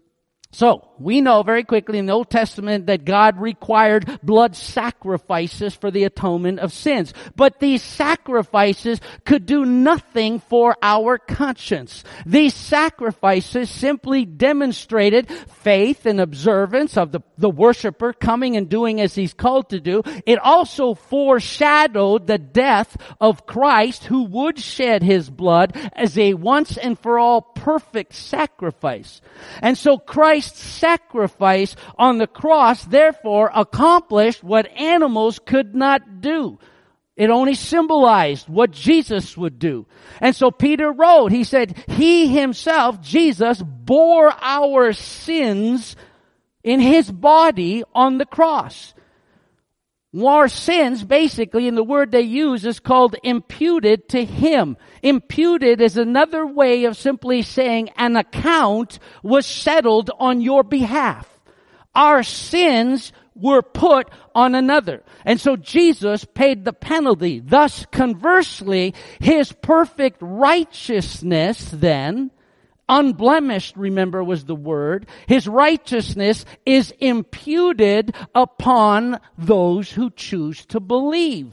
So, 0.51 0.88
we 1.01 1.21
know 1.21 1.43
very 1.43 1.65
quickly 1.65 1.99
in 1.99 2.07
the 2.07 2.13
Old 2.13 2.31
Testament 2.31 2.87
that 2.87 3.05
God 3.05 3.41
required 3.41 4.19
blood 4.23 4.57
sacrifices 4.57 5.75
for 5.75 5.91
the 5.91 6.05
atonement 6.05 6.61
of 6.61 6.73
sins. 6.73 7.13
But 7.37 7.61
these 7.61 7.83
sacrifices 7.83 9.01
could 9.25 9.47
do 9.47 9.65
nothing 9.65 10.41
for 10.41 10.77
our 10.83 11.19
conscience. 11.19 12.05
These 12.27 12.55
sacrifices 12.55 13.71
simply 13.71 14.25
demonstrated 14.25 15.31
faith 15.31 16.07
and 16.07 16.21
observance 16.21 16.97
of 16.97 17.13
the, 17.13 17.21
the 17.37 17.51
worshiper 17.51 18.13
coming 18.13 18.57
and 18.57 18.69
doing 18.69 19.01
as 19.01 19.15
he's 19.15 19.35
called 19.35 19.71
to 19.71 19.81
do. 19.81 20.03
It 20.27 20.39
also 20.39 20.95
foreshadowed 20.95 22.27
the 22.27 22.39
death 22.39 22.97
of 23.21 23.47
Christ 23.47 24.05
who 24.05 24.25
would 24.25 24.59
shed 24.59 25.03
his 25.03 25.31
blood 25.31 25.77
as 25.93 26.19
a 26.19 26.35
once 26.35 26.77
and 26.77 26.99
for 26.99 27.19
all 27.19 27.41
perfect 27.41 28.15
sacrifice. 28.15 29.21
And 29.63 29.77
so 29.77 29.99
Christ's 29.99 30.61
sacrifice 30.89 31.77
on 31.99 32.19
the 32.19 32.27
cross 32.27 32.85
therefore 32.85 33.51
accomplished 33.55 34.43
what 34.43 34.67
animals 34.69 35.39
could 35.39 35.75
not 35.75 36.21
do. 36.21 36.59
It 37.17 37.31
only 37.31 37.55
symbolized 37.55 38.49
what 38.49 38.71
Jesus 38.71 39.37
would 39.37 39.59
do. 39.59 39.87
And 40.21 40.37
so 40.37 40.51
Peter 40.51 40.93
wrote, 40.93 41.33
he 41.33 41.43
said, 41.43 41.77
He 41.89 42.29
himself, 42.29 43.03
Jesus, 43.03 43.61
bore 43.61 44.33
our 44.41 44.93
sins 44.93 45.97
in 46.63 46.81
his 46.81 47.11
body 47.11 47.83
on 47.93 48.19
the 48.19 48.27
cross. 48.27 48.95
Our 50.17 50.49
sins, 50.49 51.05
basically, 51.05 51.69
in 51.69 51.75
the 51.75 51.85
word 51.85 52.13
they 52.13 52.23
use, 52.23 52.65
is 52.65 52.81
called 52.81 53.17
imputed 53.23 54.09
to 54.11 54.25
him. 54.25 54.79
Imputed 55.03 55.83
is 55.83 55.99
another 55.99 56.47
way 56.47 56.85
of 56.85 56.97
simply 56.97 57.43
saying 57.43 57.91
an 57.97 58.17
account 58.17 58.99
was 59.23 59.45
settled 59.45 60.11
on 60.19 60.41
your 60.41 60.65
behalf. 60.65 61.29
Our 61.95 62.23
sins 62.23 63.13
were 63.35 63.63
put 63.63 64.11
on 64.35 64.55
another. 64.55 65.03
And 65.25 65.41
so 65.41 65.57
Jesus 65.57 66.25
paid 66.25 66.65
the 66.65 66.73
penalty. 66.73 67.41
Thus, 67.41 67.87
conversely, 67.93 68.95
his 69.21 69.53
perfect 69.53 70.19
righteousness 70.21 71.71
then, 71.71 72.31
unblemished, 72.89 73.77
remember 73.77 74.23
was 74.25 74.45
the 74.45 74.55
word, 74.55 75.07
his 75.27 75.47
righteousness 75.47 76.45
is 76.65 76.93
imputed 76.99 78.15
upon 78.35 79.21
those 79.37 79.91
who 79.93 80.11
choose 80.11 80.65
to 80.67 80.81
believe. 80.81 81.53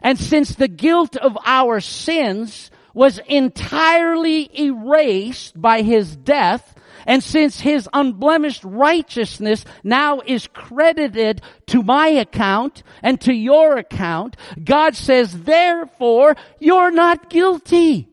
And 0.00 0.18
since 0.18 0.54
the 0.54 0.68
guilt 0.68 1.16
of 1.16 1.38
our 1.44 1.80
sins 1.80 2.70
was 2.94 3.18
entirely 3.26 4.50
erased 4.60 5.60
by 5.60 5.82
his 5.82 6.16
death, 6.16 6.74
and 7.06 7.22
since 7.22 7.60
his 7.60 7.88
unblemished 7.92 8.62
righteousness 8.64 9.64
now 9.82 10.20
is 10.24 10.46
credited 10.46 11.42
to 11.66 11.82
my 11.82 12.08
account 12.08 12.82
and 13.02 13.20
to 13.22 13.32
your 13.32 13.76
account, 13.76 14.36
God 14.62 14.94
says, 14.94 15.42
therefore, 15.42 16.36
you're 16.60 16.90
not 16.90 17.30
guilty. 17.30 18.08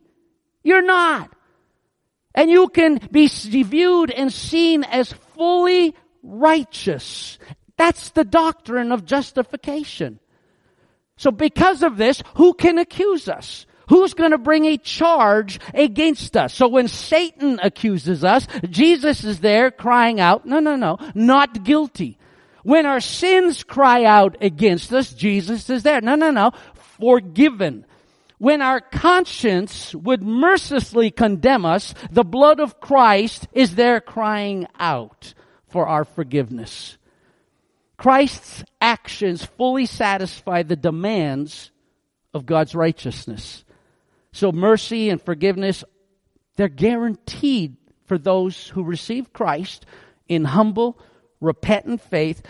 You're 0.62 0.84
not. 0.84 1.34
And 2.34 2.50
you 2.50 2.68
can 2.68 3.00
be 3.10 3.26
viewed 3.26 4.10
and 4.10 4.32
seen 4.32 4.84
as 4.84 5.12
fully 5.34 5.94
righteous. 6.22 7.38
That's 7.76 8.10
the 8.10 8.24
doctrine 8.24 8.92
of 8.92 9.04
justification. 9.04 10.20
So 11.16 11.30
because 11.30 11.82
of 11.82 11.96
this, 11.96 12.22
who 12.36 12.54
can 12.54 12.78
accuse 12.78 13.28
us? 13.28 13.66
Who's 13.88 14.14
going 14.14 14.30
to 14.30 14.38
bring 14.38 14.66
a 14.66 14.78
charge 14.78 15.58
against 15.74 16.36
us? 16.36 16.54
So 16.54 16.68
when 16.68 16.86
Satan 16.86 17.58
accuses 17.60 18.22
us, 18.22 18.46
Jesus 18.68 19.24
is 19.24 19.40
there 19.40 19.70
crying 19.70 20.20
out, 20.20 20.46
no, 20.46 20.60
no, 20.60 20.76
no, 20.76 20.98
not 21.14 21.64
guilty. 21.64 22.16
When 22.62 22.86
our 22.86 23.00
sins 23.00 23.64
cry 23.64 24.04
out 24.04 24.36
against 24.40 24.92
us, 24.92 25.12
Jesus 25.12 25.68
is 25.68 25.82
there. 25.82 26.00
No, 26.00 26.14
no, 26.14 26.30
no, 26.30 26.52
forgiven. 27.00 27.84
When 28.40 28.62
our 28.62 28.80
conscience 28.80 29.94
would 29.94 30.22
mercilessly 30.22 31.10
condemn 31.10 31.66
us, 31.66 31.92
the 32.10 32.24
blood 32.24 32.58
of 32.58 32.80
Christ 32.80 33.46
is 33.52 33.74
there 33.74 34.00
crying 34.00 34.66
out 34.78 35.34
for 35.68 35.86
our 35.86 36.06
forgiveness. 36.06 36.96
Christ's 37.98 38.64
actions 38.80 39.44
fully 39.44 39.84
satisfy 39.84 40.62
the 40.62 40.74
demands 40.74 41.70
of 42.32 42.46
God's 42.46 42.74
righteousness. 42.74 43.62
So 44.32 44.52
mercy 44.52 45.10
and 45.10 45.20
forgiveness, 45.20 45.84
they're 46.56 46.68
guaranteed 46.68 47.76
for 48.06 48.16
those 48.16 48.68
who 48.68 48.84
receive 48.84 49.34
Christ 49.34 49.84
in 50.28 50.46
humble, 50.46 50.98
repentant 51.42 52.00
faith. 52.00 52.40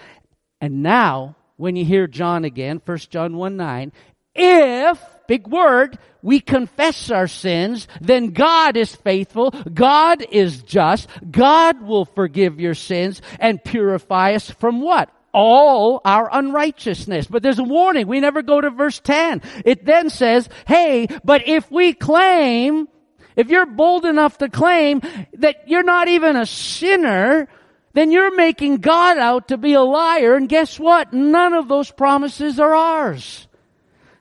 And 0.60 0.84
now, 0.84 1.34
when 1.56 1.74
you 1.74 1.84
hear 1.84 2.06
John 2.06 2.44
again, 2.44 2.80
1 2.86 2.98
John 3.10 3.36
1 3.36 3.56
9, 3.56 3.92
if, 4.36 5.04
big 5.30 5.46
word, 5.46 5.96
we 6.22 6.40
confess 6.40 7.08
our 7.08 7.28
sins, 7.28 7.86
then 8.00 8.30
God 8.30 8.76
is 8.76 8.96
faithful, 8.96 9.52
God 9.52 10.26
is 10.28 10.64
just, 10.64 11.08
God 11.30 11.80
will 11.82 12.04
forgive 12.04 12.58
your 12.58 12.74
sins 12.74 13.22
and 13.38 13.62
purify 13.62 14.34
us 14.34 14.50
from 14.50 14.80
what? 14.80 15.08
all 15.32 16.00
our 16.04 16.28
unrighteousness. 16.32 17.28
But 17.28 17.44
there's 17.44 17.60
a 17.60 17.62
warning. 17.62 18.08
We 18.08 18.18
never 18.18 18.42
go 18.42 18.60
to 18.60 18.68
verse 18.70 18.98
10. 18.98 19.42
It 19.64 19.84
then 19.84 20.10
says, 20.10 20.48
hey, 20.66 21.06
but 21.22 21.46
if 21.46 21.70
we 21.70 21.92
claim, 21.92 22.88
if 23.36 23.48
you're 23.48 23.64
bold 23.64 24.04
enough 24.04 24.38
to 24.38 24.48
claim 24.48 25.00
that 25.34 25.68
you're 25.68 25.84
not 25.84 26.08
even 26.08 26.34
a 26.34 26.46
sinner, 26.46 27.46
then 27.92 28.10
you're 28.10 28.34
making 28.34 28.78
God 28.78 29.18
out 29.18 29.46
to 29.48 29.56
be 29.56 29.74
a 29.74 29.82
liar. 29.82 30.34
And 30.34 30.48
guess 30.48 30.80
what? 30.80 31.12
None 31.12 31.52
of 31.52 31.68
those 31.68 31.92
promises 31.92 32.58
are 32.58 32.74
ours. 32.74 33.46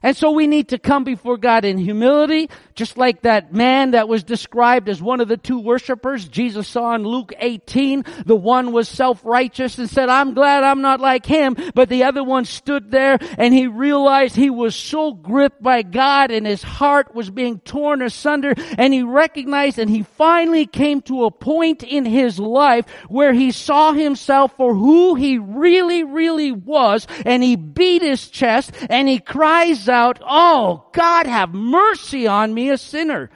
And 0.02 0.16
so 0.16 0.32
we 0.32 0.48
need 0.48 0.70
to 0.70 0.80
come 0.80 1.04
before 1.04 1.38
God 1.38 1.66
in 1.66 1.78
humility, 1.78 2.50
just 2.80 2.98
like 2.98 3.24
that 3.24 3.54
man 3.54 3.92
that 3.92 4.08
was 4.08 4.24
described 4.24 4.88
as 4.88 5.02
one 5.02 5.20
of 5.20 5.28
the 5.28 5.36
two 5.36 5.60
worshipers 5.60 6.26
Jesus 6.26 6.66
saw 6.66 6.96
in 6.96 7.04
Luke 7.04 7.34
18. 7.38 8.06
The 8.26 8.38
one 8.38 8.72
was 8.72 8.88
self-righteous 8.88 9.78
and 9.78 9.90
said, 9.90 10.08
I'm 10.08 10.34
glad 10.34 10.64
I'm 10.64 10.82
not 10.82 11.02
like 11.02 11.26
him. 11.26 11.58
But 11.76 11.90
the 11.90 12.06
other 12.06 12.24
one 12.24 12.46
stood 12.46 12.90
there 12.90 13.18
and 13.38 13.54
he 13.54 13.68
realized 13.68 14.34
he 14.38 14.50
was 14.50 14.78
so 14.78 15.12
gripped 15.12 15.62
by 15.62 15.82
God 15.82 16.32
and 16.32 16.48
his 16.48 16.64
heart 16.64 17.14
was 17.14 17.30
being 17.30 17.60
torn 17.60 18.02
asunder 18.02 18.54
and 18.78 18.94
he 18.94 19.04
recognized 19.04 19.78
and 19.78 19.90
he 19.90 20.04
finally 20.04 20.66
came 20.66 21.02
to 21.02 21.26
a 21.26 21.32
point 21.32 21.84
in 21.84 22.06
his 22.06 22.40
life 22.40 22.90
where 23.10 23.34
he 23.34 23.52
saw 23.52 23.92
himself 23.92 24.56
for 24.56 24.74
who 24.74 25.16
he 25.16 25.38
really, 25.38 26.06
really 26.06 26.54
was 26.54 27.06
and 27.26 27.44
he 27.44 27.58
beat 27.58 28.02
his 28.02 28.30
chest 28.30 28.72
and 28.90 29.10
he 29.10 29.20
cries 29.20 29.90
out, 29.90 30.22
Oh, 30.26 30.86
God 30.94 31.28
have 31.28 31.54
mercy 31.54 32.26
on 32.26 32.54
me, 32.54 32.69
a 32.70 32.78
sinner. 32.78 33.30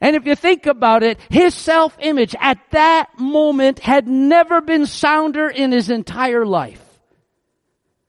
And 0.00 0.16
if 0.16 0.26
you 0.26 0.34
think 0.34 0.66
about 0.66 1.02
it, 1.02 1.18
his 1.30 1.54
self-image 1.54 2.34
at 2.40 2.58
that 2.72 3.18
moment 3.18 3.78
had 3.78 4.08
never 4.08 4.60
been 4.60 4.86
sounder 4.86 5.48
in 5.48 5.70
his 5.70 5.90
entire 5.90 6.44
life. 6.44 6.82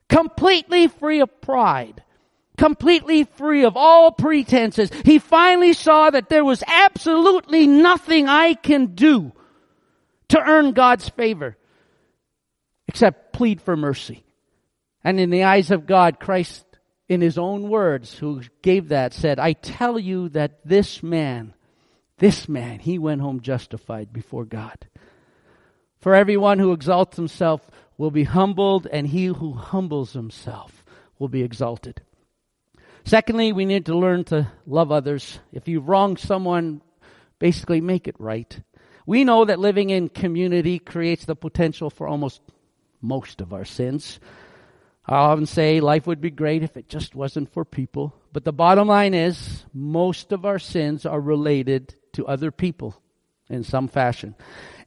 Completely 0.08 0.88
free 0.88 1.20
of 1.20 1.40
pride. 1.40 2.02
Completely 2.56 3.24
free 3.24 3.64
of 3.64 3.76
all 3.76 4.12
pretenses. 4.12 4.90
He 5.04 5.18
finally 5.18 5.72
saw 5.72 6.10
that 6.10 6.28
there 6.28 6.44
was 6.44 6.62
absolutely 6.66 7.66
nothing 7.66 8.28
I 8.28 8.54
can 8.54 8.94
do 8.94 9.32
to 10.28 10.40
earn 10.40 10.72
God's 10.72 11.08
favor 11.08 11.56
except 12.88 13.32
plead 13.32 13.60
for 13.60 13.76
mercy. 13.76 14.24
And 15.02 15.20
in 15.20 15.30
the 15.30 15.44
eyes 15.44 15.70
of 15.70 15.86
God, 15.86 16.18
Christ 16.18 16.64
in 17.14 17.22
his 17.22 17.38
own 17.38 17.68
words, 17.70 18.18
who 18.18 18.42
gave 18.60 18.88
that, 18.88 19.14
said, 19.14 19.38
I 19.38 19.54
tell 19.54 19.98
you 19.98 20.28
that 20.30 20.66
this 20.66 21.02
man, 21.02 21.54
this 22.18 22.48
man, 22.48 22.80
he 22.80 22.98
went 22.98 23.22
home 23.22 23.40
justified 23.40 24.12
before 24.12 24.44
God. 24.44 24.86
For 26.00 26.14
everyone 26.14 26.58
who 26.58 26.72
exalts 26.72 27.16
himself 27.16 27.62
will 27.96 28.10
be 28.10 28.24
humbled, 28.24 28.86
and 28.86 29.06
he 29.06 29.26
who 29.26 29.54
humbles 29.54 30.12
himself 30.12 30.84
will 31.18 31.28
be 31.28 31.42
exalted. 31.42 32.02
Secondly, 33.04 33.52
we 33.52 33.64
need 33.64 33.86
to 33.86 33.96
learn 33.96 34.24
to 34.24 34.50
love 34.66 34.90
others. 34.90 35.38
If 35.52 35.68
you've 35.68 35.88
wronged 35.88 36.18
someone, 36.18 36.82
basically 37.38 37.80
make 37.80 38.08
it 38.08 38.16
right. 38.18 38.60
We 39.06 39.24
know 39.24 39.44
that 39.44 39.58
living 39.58 39.90
in 39.90 40.08
community 40.08 40.78
creates 40.78 41.24
the 41.24 41.36
potential 41.36 41.90
for 41.90 42.08
almost 42.08 42.40
most 43.02 43.40
of 43.40 43.52
our 43.52 43.64
sins. 43.64 44.18
I 45.06 45.16
often 45.16 45.46
say 45.46 45.80
life 45.80 46.06
would 46.06 46.20
be 46.20 46.30
great 46.30 46.62
if 46.62 46.76
it 46.76 46.88
just 46.88 47.14
wasn't 47.14 47.52
for 47.52 47.64
people. 47.64 48.14
But 48.32 48.44
the 48.44 48.52
bottom 48.52 48.88
line 48.88 49.12
is, 49.12 49.64
most 49.74 50.32
of 50.32 50.46
our 50.46 50.58
sins 50.58 51.04
are 51.04 51.20
related 51.20 51.94
to 52.14 52.26
other 52.26 52.50
people 52.50 53.00
in 53.50 53.64
some 53.64 53.88
fashion. 53.88 54.34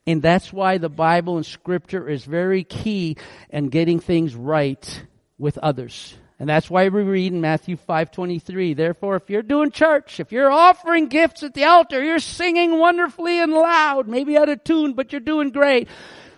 And 0.08 0.22
that's 0.22 0.52
why 0.52 0.80
the 0.80 0.90
Bible 0.90 1.38
and 1.38 1.46
Scripture 1.46 2.10
is 2.10 2.24
very 2.24 2.64
key 2.64 3.18
in 3.50 3.70
getting 3.70 4.00
things 4.00 4.36
right 4.36 5.04
with 5.38 5.58
others. 5.60 6.16
And 6.40 6.50
that's 6.50 6.70
why 6.70 6.88
we 6.88 7.04
read 7.04 7.34
in 7.34 7.42
Matthew 7.42 7.76
5:23, 7.76 8.74
therefore 8.76 9.16
if 9.16 9.30
you're 9.30 9.42
doing 9.42 9.72
church, 9.72 10.20
if 10.20 10.32
you're 10.32 10.52
offering 10.52 11.08
gifts 11.08 11.44
at 11.44 11.54
the 11.54 11.66
altar, 11.66 12.04
you're 12.04 12.20
singing 12.20 12.80
wonderfully 12.80 13.40
and 13.40 13.52
loud, 13.52 14.08
maybe 14.08 14.38
out 14.38 14.50
of 14.50 14.64
tune, 14.64 14.94
but 14.94 15.12
you're 15.12 15.20
doing 15.20 15.50
great. 15.50 15.88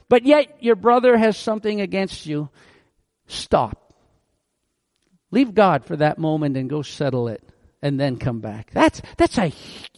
But 0.08 0.26
yet 0.26 0.64
your 0.64 0.76
brother 0.76 1.18
has 1.18 1.38
something 1.38 1.80
against 1.80 2.26
you 2.26 2.50
stop. 3.30 3.94
Leave 5.32 5.54
God 5.54 5.86
for 5.86 5.96
that 5.96 6.18
moment 6.18 6.58
and 6.58 6.70
go 6.70 6.82
settle 6.82 7.28
it 7.28 7.44
and 7.82 8.00
then 8.00 8.18
come 8.18 8.40
back. 8.40 8.72
That's, 8.74 9.02
that's 9.18 9.38
a 9.38 9.54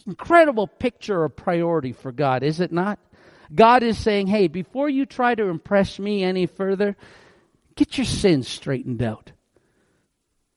incredible 0.06 0.66
picture 0.66 1.24
of 1.24 1.34
priority 1.34 1.92
for 1.92 2.12
God, 2.12 2.42
is 2.42 2.60
it 2.60 2.72
not? 2.72 2.98
God 3.54 3.82
is 3.82 3.98
saying, 3.98 4.28
hey, 4.28 4.48
before 4.48 4.88
you 4.88 5.04
try 5.04 5.34
to 5.34 5.48
impress 5.48 5.98
me 5.98 6.22
any 6.22 6.46
further, 6.46 6.96
get 7.74 7.98
your 7.98 8.04
sins 8.04 8.48
straightened 8.48 9.02
out. 9.02 9.32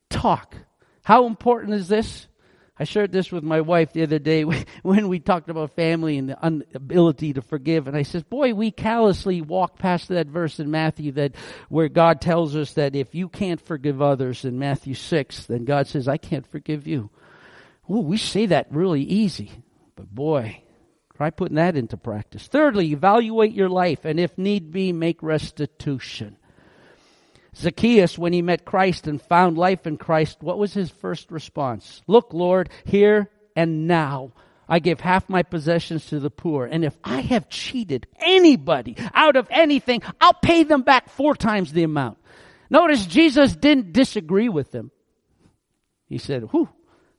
Talk. 0.10 0.56
How 1.04 1.26
important 1.26 1.74
is 1.74 1.88
this? 1.88 2.28
I 2.78 2.84
shared 2.84 3.14
this 3.14 3.32
with 3.32 3.44
my 3.44 3.62
wife 3.62 3.94
the 3.94 4.04
other 4.04 4.20
day 4.20 4.44
when 4.84 5.08
we 5.08 5.20
talked 5.20 5.50
about 5.50 5.72
family 5.72 6.18
and 6.18 6.30
the 6.30 6.38
inability 6.46 7.34
to 7.34 7.42
forgive. 7.42 7.88
And 7.88 7.96
I 7.96 8.04
said, 8.04 8.30
boy, 8.30 8.54
we 8.54 8.72
callously 8.72 9.42
walk 9.42 9.80
past 9.80 10.10
that 10.10 10.28
verse 10.28 10.60
in 10.60 10.70
Matthew 10.72 11.14
that 11.14 11.36
where 11.70 11.88
God 11.88 12.20
tells 12.20 12.56
us 12.56 12.74
that 12.74 12.96
if 12.96 13.16
you 13.16 13.30
can't 13.30 13.62
forgive 13.62 14.02
others 14.02 14.44
in 14.44 14.60
Matthew 14.60 14.94
6, 14.94 15.46
then 15.46 15.64
God 15.64 15.88
says, 15.88 16.08
I 16.08 16.18
can't 16.18 16.48
forgive 16.48 16.86
you. 16.86 17.10
We 17.88 18.18
say 18.18 18.48
that 18.48 18.68
really 18.72 19.04
easy. 19.04 19.52
But 19.96 20.14
boy, 20.14 20.62
try 21.16 21.30
putting 21.30 21.56
that 21.56 21.78
into 21.78 21.96
practice. 21.96 22.48
Thirdly, 22.48 22.92
evaluate 22.92 23.54
your 23.54 23.70
life 23.70 24.04
and 24.04 24.20
if 24.20 24.38
need 24.38 24.72
be, 24.72 24.92
make 24.92 25.24
restitution. 25.24 26.38
Zacchaeus, 27.56 28.18
when 28.18 28.34
he 28.34 28.42
met 28.42 28.66
Christ 28.66 29.08
and 29.08 29.22
found 29.22 29.58
life 29.58 29.88
in 29.88 29.98
Christ, 29.98 30.38
what 30.42 30.58
was 30.58 30.74
his 30.74 30.90
first 30.90 31.32
response? 31.32 32.02
Look, 32.08 32.34
Lord, 32.34 32.70
here 32.84 33.30
and 33.56 33.88
now. 33.88 34.32
I 34.68 34.80
give 34.80 35.00
half 35.00 35.30
my 35.30 35.44
possessions 35.44 36.08
to 36.08 36.20
the 36.20 36.32
poor. 36.32 36.66
And 36.66 36.84
if 36.84 36.98
I 37.04 37.22
have 37.22 37.50
cheated 37.50 38.08
anybody 38.20 38.98
out 39.14 39.36
of 39.36 39.48
anything, 39.52 40.02
I'll 40.20 40.34
pay 40.34 40.64
them 40.64 40.82
back 40.82 41.10
four 41.10 41.36
times 41.36 41.72
the 41.72 41.84
amount. 41.84 42.18
Notice 42.70 43.06
Jesus 43.06 43.56
didn't 43.56 43.94
disagree 43.94 44.50
with 44.50 44.72
them. 44.72 44.92
He 46.08 46.18
said, 46.18 46.44
whew, 46.52 46.70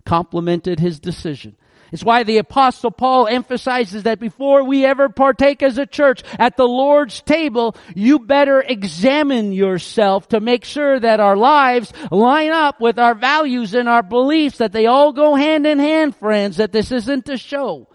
complimented 0.04 0.80
his 0.80 1.00
decision. 1.00 1.56
It's 1.92 2.04
why 2.04 2.24
the 2.24 2.38
apostle 2.38 2.90
Paul 2.90 3.26
emphasizes 3.28 4.04
that 4.04 4.18
before 4.18 4.64
we 4.64 4.84
ever 4.84 5.08
partake 5.08 5.62
as 5.62 5.78
a 5.78 5.86
church 5.86 6.22
at 6.38 6.56
the 6.56 6.66
Lord's 6.66 7.20
table, 7.20 7.76
you 7.94 8.18
better 8.18 8.60
examine 8.60 9.52
yourself 9.52 10.28
to 10.28 10.40
make 10.40 10.64
sure 10.64 10.98
that 10.98 11.20
our 11.20 11.36
lives 11.36 11.92
line 12.10 12.50
up 12.50 12.80
with 12.80 12.98
our 12.98 13.14
values 13.14 13.74
and 13.74 13.88
our 13.88 14.02
beliefs, 14.02 14.58
that 14.58 14.72
they 14.72 14.86
all 14.86 15.12
go 15.12 15.34
hand 15.34 15.66
in 15.66 15.78
hand, 15.78 16.16
friends, 16.16 16.56
that 16.56 16.72
this 16.72 16.90
isn't 16.90 17.28
a 17.28 17.36
show. 17.36 17.88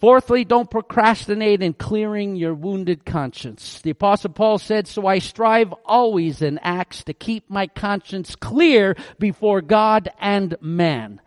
Fourthly, 0.00 0.44
don't 0.44 0.70
procrastinate 0.70 1.60
in 1.60 1.72
clearing 1.72 2.36
your 2.36 2.54
wounded 2.54 3.04
conscience. 3.04 3.80
The 3.82 3.90
apostle 3.90 4.30
Paul 4.30 4.58
said, 4.58 4.86
so 4.86 5.06
I 5.06 5.18
strive 5.18 5.74
always 5.84 6.40
in 6.40 6.58
acts 6.58 7.02
to 7.04 7.12
keep 7.12 7.50
my 7.50 7.66
conscience 7.66 8.36
clear 8.36 8.96
before 9.18 9.60
God 9.60 10.08
and 10.20 10.56
man. 10.60 11.20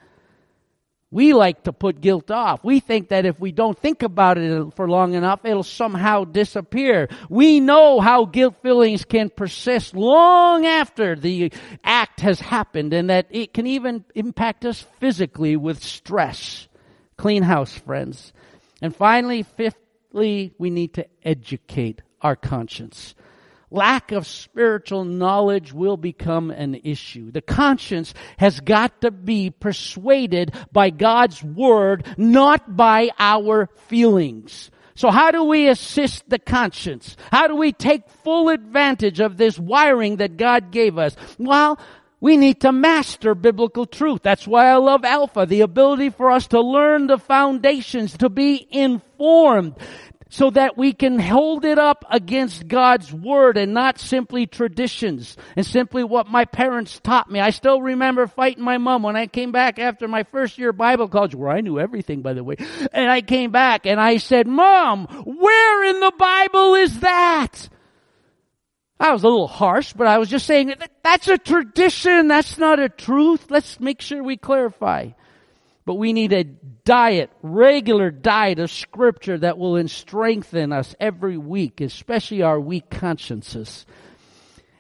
We 1.12 1.34
like 1.34 1.64
to 1.64 1.74
put 1.74 2.00
guilt 2.00 2.32
off. 2.32 2.64
We 2.64 2.80
think 2.80 3.10
that 3.10 3.26
if 3.26 3.38
we 3.38 3.52
don't 3.52 3.78
think 3.78 4.02
about 4.02 4.38
it 4.38 4.74
for 4.76 4.90
long 4.90 5.14
enough, 5.14 5.44
it'll 5.44 5.62
somehow 5.62 6.24
disappear. 6.24 7.10
We 7.30 7.60
know 7.60 8.00
how 8.00 8.24
guilt 8.26 8.56
feelings 8.64 9.04
can 9.04 9.30
persist 9.30 9.94
long 9.94 10.66
after 10.66 11.18
the 11.18 11.52
act 11.84 12.22
has 12.22 12.40
happened 12.40 12.94
and 12.94 13.10
that 13.10 13.28
it 13.30 13.54
can 13.54 13.68
even 13.68 14.06
impact 14.16 14.64
us 14.64 14.86
physically 15.02 15.58
with 15.58 15.84
stress. 15.84 16.70
Clean 17.18 17.44
house, 17.44 17.78
friends. 17.78 18.32
And 18.82 18.96
finally, 18.96 19.44
fifthly, 19.44 20.54
we 20.58 20.70
need 20.70 20.94
to 20.94 21.06
educate 21.24 22.02
our 22.22 22.38
conscience 22.38 23.16
lack 23.72 24.12
of 24.12 24.28
spiritual 24.28 25.06
knowledge 25.06 25.74
will 25.74 25.98
become 25.98 26.52
an 26.52 26.76
issue. 26.84 27.32
The 27.32 27.42
conscience 27.42 28.14
has 28.38 28.60
got 28.60 29.02
to 29.02 29.12
be 29.12 29.50
persuaded 29.50 30.54
by 30.72 30.90
God's 30.90 31.44
word, 31.44 32.06
not 32.18 32.76
by 32.76 33.10
our 33.18 33.68
feelings. 33.88 34.70
So 34.94 35.10
how 35.10 35.32
do 35.32 35.46
we 35.46 35.70
assist 35.70 36.30
the 36.30 36.38
conscience? 36.38 37.16
How 37.32 37.48
do 37.48 37.56
we 37.56 37.72
take 37.72 38.10
full 38.24 38.50
advantage 38.50 39.20
of 39.20 39.38
this 39.38 39.58
wiring 39.58 40.18
that 40.18 40.38
God 40.38 40.72
gave 40.72 40.98
us? 40.98 41.16
Well, 41.40 41.80
we 42.20 42.38
need 42.38 42.62
to 42.62 42.72
master 42.72 43.34
biblical 43.34 43.88
truth. 43.88 44.22
That's 44.22 44.48
why 44.48 44.68
I 44.68 44.76
love 44.76 45.04
Alpha, 45.04 45.48
the 45.48 45.62
ability 45.62 46.12
for 46.12 46.30
us 46.30 46.48
to 46.48 46.62
learn 46.62 47.08
the 47.08 47.18
foundations, 47.18 48.16
to 48.18 48.30
be 48.30 48.68
informed 48.70 49.76
so 50.32 50.50
that 50.50 50.78
we 50.78 50.94
can 50.94 51.20
hold 51.20 51.66
it 51.66 51.78
up 51.78 52.06
against 52.10 52.66
God's 52.66 53.12
word 53.12 53.58
and 53.58 53.74
not 53.74 54.00
simply 54.00 54.48
traditions 54.48 55.36
and 55.58 55.66
simply 55.66 56.06
what 56.06 56.26
my 56.26 56.46
parents 56.46 57.02
taught 57.04 57.30
me. 57.30 57.42
I 57.42 57.50
still 57.50 57.82
remember 57.82 58.28
fighting 58.28 58.64
my 58.64 58.78
mom 58.78 59.04
when 59.04 59.18
I 59.18 59.28
came 59.28 59.52
back 59.52 59.78
after 59.78 60.08
my 60.08 60.24
first 60.24 60.58
year 60.58 60.72
Bible 60.72 61.10
college 61.10 61.36
where 61.36 61.50
I 61.50 61.60
knew 61.60 61.80
everything 61.80 62.22
by 62.22 62.32
the 62.32 62.46
way. 62.46 62.56
And 62.94 63.12
I 63.12 63.20
came 63.20 63.52
back 63.52 63.86
and 63.86 64.00
I 64.00 64.18
said, 64.18 64.48
mom, 64.48 65.08
where 65.26 65.84
in 65.84 66.00
the 66.00 66.14
Bible 66.18 66.76
is 66.76 67.02
that? 67.02 67.68
I 69.02 69.12
was 69.12 69.24
a 69.24 69.28
little 69.28 69.50
harsh, 69.50 69.92
but 69.92 70.08
I 70.08 70.18
was 70.18 70.30
just 70.30 70.46
saying 70.46 70.74
that's 71.04 71.28
a 71.28 71.38
tradition. 71.38 72.30
That's 72.30 72.58
not 72.58 72.80
a 72.80 72.88
truth. 72.88 73.48
Let's 73.50 73.82
make 73.82 74.00
sure 74.00 74.24
we 74.24 74.38
clarify. 74.38 75.10
But 75.86 75.96
we 75.96 76.14
need 76.14 76.32
a 76.32 76.44
diet, 76.44 77.32
regular 77.42 78.12
diet 78.12 78.60
of 78.60 78.70
scripture 78.70 79.38
that 79.40 79.58
will 79.58 79.88
strengthen 79.88 80.72
us 80.72 80.96
every 81.00 81.38
week, 81.38 81.82
especially 81.82 82.44
our 82.44 82.60
weak 82.60 82.90
consciences. 82.90 83.86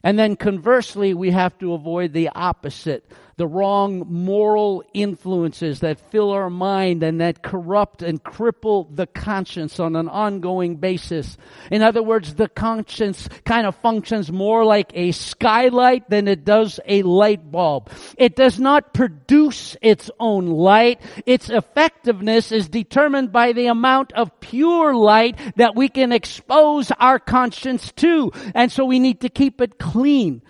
And 0.03 0.17
then 0.17 0.35
conversely, 0.35 1.13
we 1.13 1.31
have 1.31 1.57
to 1.59 1.73
avoid 1.73 2.13
the 2.13 2.29
opposite 2.29 3.05
the 3.41 3.47
wrong 3.47 4.05
moral 4.07 4.83
influences 4.93 5.79
that 5.79 5.99
fill 6.11 6.29
our 6.29 6.47
mind 6.47 7.01
and 7.01 7.21
that 7.21 7.41
corrupt 7.41 8.03
and 8.03 8.23
cripple 8.23 8.95
the 8.95 9.07
conscience 9.07 9.79
on 9.79 9.95
an 9.95 10.07
ongoing 10.07 10.75
basis. 10.75 11.39
In 11.71 11.81
other 11.81 12.03
words, 12.03 12.35
the 12.35 12.47
conscience 12.47 13.27
kind 13.43 13.65
of 13.65 13.75
functions 13.77 14.31
more 14.31 14.63
like 14.63 14.91
a 14.93 15.11
skylight 15.11 16.07
than 16.07 16.27
it 16.27 16.45
does 16.45 16.79
a 16.85 17.01
light 17.01 17.51
bulb. 17.51 17.89
It 18.15 18.35
does 18.35 18.59
not 18.59 18.93
produce 18.93 19.75
its 19.81 20.11
own 20.19 20.45
light. 20.45 21.01
Its 21.25 21.49
effectiveness 21.49 22.51
is 22.51 22.69
determined 22.69 23.31
by 23.31 23.53
the 23.53 23.65
amount 23.65 24.13
of 24.13 24.39
pure 24.39 24.93
light 24.93 25.35
that 25.55 25.75
we 25.75 25.89
can 25.89 26.11
expose 26.11 26.91
our 26.91 27.17
conscience 27.17 27.91
to. 27.93 28.31
And 28.53 28.71
so 28.71 28.85
we 28.85 28.99
need 28.99 29.21
to 29.21 29.29
keep 29.29 29.61
it 29.61 29.79
clean. 29.79 30.43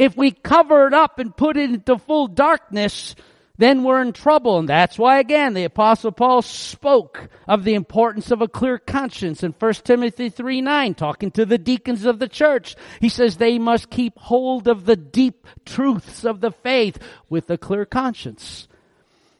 If 0.00 0.16
we 0.16 0.30
cover 0.30 0.86
it 0.86 0.94
up 0.94 1.18
and 1.18 1.36
put 1.36 1.58
it 1.58 1.68
into 1.68 1.98
full 1.98 2.26
darkness, 2.26 3.14
then 3.58 3.84
we're 3.84 4.00
in 4.00 4.14
trouble. 4.14 4.58
And 4.58 4.66
that's 4.66 4.98
why 4.98 5.18
again, 5.18 5.52
the 5.52 5.64
apostle 5.64 6.10
Paul 6.10 6.40
spoke 6.40 7.28
of 7.46 7.64
the 7.64 7.74
importance 7.74 8.30
of 8.30 8.40
a 8.40 8.48
clear 8.48 8.78
conscience 8.78 9.42
in 9.42 9.52
1 9.52 9.72
Timothy 9.84 10.30
3 10.30 10.62
9, 10.62 10.94
talking 10.94 11.30
to 11.32 11.44
the 11.44 11.58
deacons 11.58 12.06
of 12.06 12.18
the 12.18 12.28
church. 12.28 12.76
He 12.98 13.10
says 13.10 13.36
they 13.36 13.58
must 13.58 13.90
keep 13.90 14.16
hold 14.16 14.68
of 14.68 14.86
the 14.86 14.96
deep 14.96 15.46
truths 15.66 16.24
of 16.24 16.40
the 16.40 16.50
faith 16.50 16.98
with 17.28 17.50
a 17.50 17.58
clear 17.58 17.84
conscience. 17.84 18.68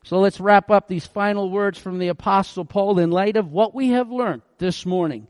So 0.04 0.20
let's 0.20 0.40
wrap 0.40 0.70
up 0.70 0.88
these 0.88 1.06
final 1.06 1.48
words 1.48 1.78
from 1.78 1.98
the 1.98 2.08
apostle 2.08 2.66
Paul 2.66 2.98
in 2.98 3.10
light 3.10 3.38
of 3.38 3.50
what 3.50 3.74
we 3.74 3.88
have 3.92 4.10
learned 4.10 4.42
this 4.58 4.84
morning. 4.84 5.26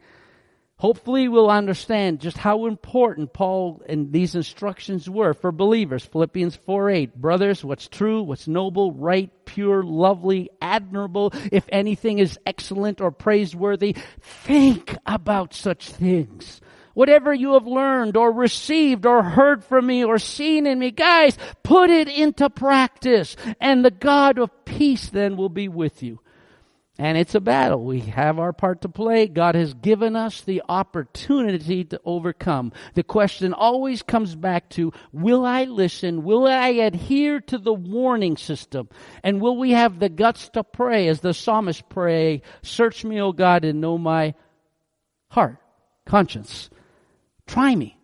Hopefully 0.80 1.28
we'll 1.28 1.50
understand 1.50 2.20
just 2.20 2.38
how 2.38 2.64
important 2.64 3.34
Paul 3.34 3.82
and 3.86 4.10
these 4.10 4.34
instructions 4.34 5.10
were 5.10 5.34
for 5.34 5.52
believers. 5.52 6.06
Philippians 6.06 6.56
4 6.56 6.88
8. 6.88 7.14
Brothers, 7.16 7.62
what's 7.62 7.86
true, 7.86 8.22
what's 8.22 8.48
noble, 8.48 8.90
right, 8.90 9.30
pure, 9.44 9.82
lovely, 9.82 10.48
admirable, 10.62 11.34
if 11.52 11.66
anything 11.68 12.18
is 12.18 12.38
excellent 12.46 13.02
or 13.02 13.10
praiseworthy, 13.10 13.94
think 14.22 14.96
about 15.04 15.52
such 15.52 15.90
things. 15.90 16.62
Whatever 16.94 17.34
you 17.34 17.52
have 17.52 17.66
learned 17.66 18.16
or 18.16 18.32
received 18.32 19.04
or 19.04 19.22
heard 19.22 19.62
from 19.62 19.86
me 19.86 20.02
or 20.02 20.18
seen 20.18 20.66
in 20.66 20.78
me, 20.78 20.92
guys, 20.92 21.36
put 21.62 21.90
it 21.90 22.08
into 22.08 22.48
practice 22.48 23.36
and 23.60 23.84
the 23.84 23.90
God 23.90 24.38
of 24.38 24.64
peace 24.64 25.10
then 25.10 25.36
will 25.36 25.50
be 25.50 25.68
with 25.68 26.02
you. 26.02 26.20
And 26.98 27.16
it's 27.16 27.34
a 27.34 27.40
battle. 27.40 27.82
We 27.82 28.00
have 28.00 28.38
our 28.38 28.52
part 28.52 28.82
to 28.82 28.88
play. 28.90 29.26
God 29.26 29.54
has 29.54 29.72
given 29.72 30.16
us 30.16 30.42
the 30.42 30.62
opportunity 30.68 31.84
to 31.84 32.00
overcome. 32.04 32.72
The 32.92 33.02
question 33.02 33.54
always 33.54 34.02
comes 34.02 34.34
back 34.34 34.68
to, 34.70 34.92
will 35.10 35.46
I 35.46 35.64
listen? 35.64 36.24
Will 36.24 36.46
I 36.46 36.68
adhere 36.68 37.40
to 37.40 37.56
the 37.56 37.72
warning 37.72 38.36
system? 38.36 38.90
And 39.22 39.40
will 39.40 39.56
we 39.56 39.70
have 39.70 39.98
the 39.98 40.10
guts 40.10 40.50
to 40.50 40.62
pray 40.62 41.08
as 41.08 41.20
the 41.20 41.32
psalmist 41.32 41.88
pray, 41.88 42.42
search 42.62 43.02
me, 43.02 43.20
O 43.20 43.32
God, 43.32 43.64
and 43.64 43.80
know 43.80 43.96
my 43.96 44.34
heart, 45.28 45.56
conscience. 46.04 46.68
Try 47.46 47.74
me. 47.74 47.98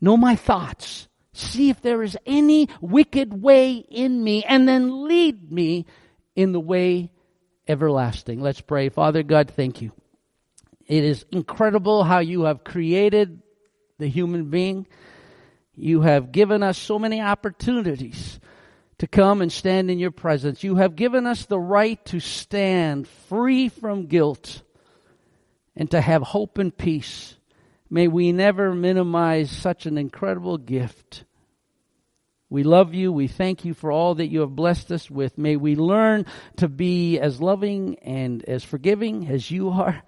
Know 0.00 0.16
my 0.16 0.36
thoughts. 0.36 1.08
See 1.32 1.68
if 1.68 1.82
there 1.82 2.02
is 2.02 2.16
any 2.26 2.68
wicked 2.80 3.42
way 3.42 3.74
in 3.74 4.22
me 4.22 4.44
and 4.44 4.68
then 4.68 5.06
lead 5.08 5.50
me 5.50 5.86
in 6.36 6.52
the 6.52 6.60
way 6.60 7.10
everlasting. 7.70 8.40
Let's 8.40 8.60
pray. 8.60 8.88
Father 8.88 9.22
God, 9.22 9.50
thank 9.50 9.80
you. 9.80 9.92
It 10.86 11.04
is 11.04 11.24
incredible 11.30 12.02
how 12.02 12.18
you 12.18 12.42
have 12.42 12.64
created 12.64 13.40
the 13.98 14.08
human 14.08 14.50
being. 14.50 14.86
You 15.74 16.00
have 16.00 16.32
given 16.32 16.62
us 16.62 16.76
so 16.76 16.98
many 16.98 17.20
opportunities 17.20 18.40
to 18.98 19.06
come 19.06 19.40
and 19.40 19.52
stand 19.52 19.90
in 19.90 19.98
your 19.98 20.10
presence. 20.10 20.64
You 20.64 20.74
have 20.76 20.96
given 20.96 21.26
us 21.26 21.46
the 21.46 21.60
right 21.60 22.04
to 22.06 22.18
stand 22.18 23.06
free 23.06 23.68
from 23.68 24.06
guilt 24.06 24.62
and 25.76 25.90
to 25.92 26.00
have 26.00 26.22
hope 26.22 26.58
and 26.58 26.76
peace. 26.76 27.36
May 27.88 28.08
we 28.08 28.32
never 28.32 28.74
minimize 28.74 29.50
such 29.50 29.86
an 29.86 29.96
incredible 29.96 30.58
gift. 30.58 31.24
We 32.50 32.64
love 32.64 32.94
you. 32.94 33.12
We 33.12 33.28
thank 33.28 33.64
you 33.64 33.74
for 33.74 33.92
all 33.92 34.16
that 34.16 34.26
you 34.26 34.40
have 34.40 34.56
blessed 34.56 34.90
us 34.90 35.08
with. 35.08 35.38
May 35.38 35.56
we 35.56 35.76
learn 35.76 36.26
to 36.56 36.68
be 36.68 37.18
as 37.20 37.40
loving 37.40 37.98
and 38.00 38.44
as 38.44 38.64
forgiving 38.64 39.28
as 39.28 39.50
you 39.50 39.70
are. 39.70 40.02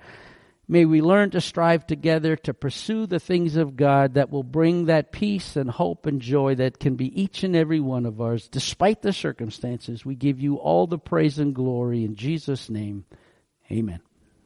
May 0.68 0.84
we 0.84 1.02
learn 1.02 1.30
to 1.30 1.40
strive 1.40 1.86
together 1.86 2.34
to 2.36 2.54
pursue 2.54 3.06
the 3.06 3.20
things 3.20 3.56
of 3.56 3.76
God 3.76 4.14
that 4.14 4.30
will 4.30 4.42
bring 4.42 4.86
that 4.86 5.12
peace 5.12 5.54
and 5.54 5.70
hope 5.70 6.06
and 6.06 6.20
joy 6.20 6.56
that 6.56 6.80
can 6.80 6.96
be 6.96 7.20
each 7.20 7.44
and 7.44 7.54
every 7.54 7.80
one 7.80 8.06
of 8.06 8.20
ours, 8.20 8.48
despite 8.48 9.02
the 9.02 9.12
circumstances. 9.12 10.04
We 10.04 10.14
give 10.14 10.40
you 10.40 10.56
all 10.56 10.86
the 10.86 10.98
praise 10.98 11.38
and 11.38 11.54
glory 11.54 12.04
in 12.04 12.16
Jesus' 12.16 12.70
name. 12.70 13.04
Amen. 13.70 14.00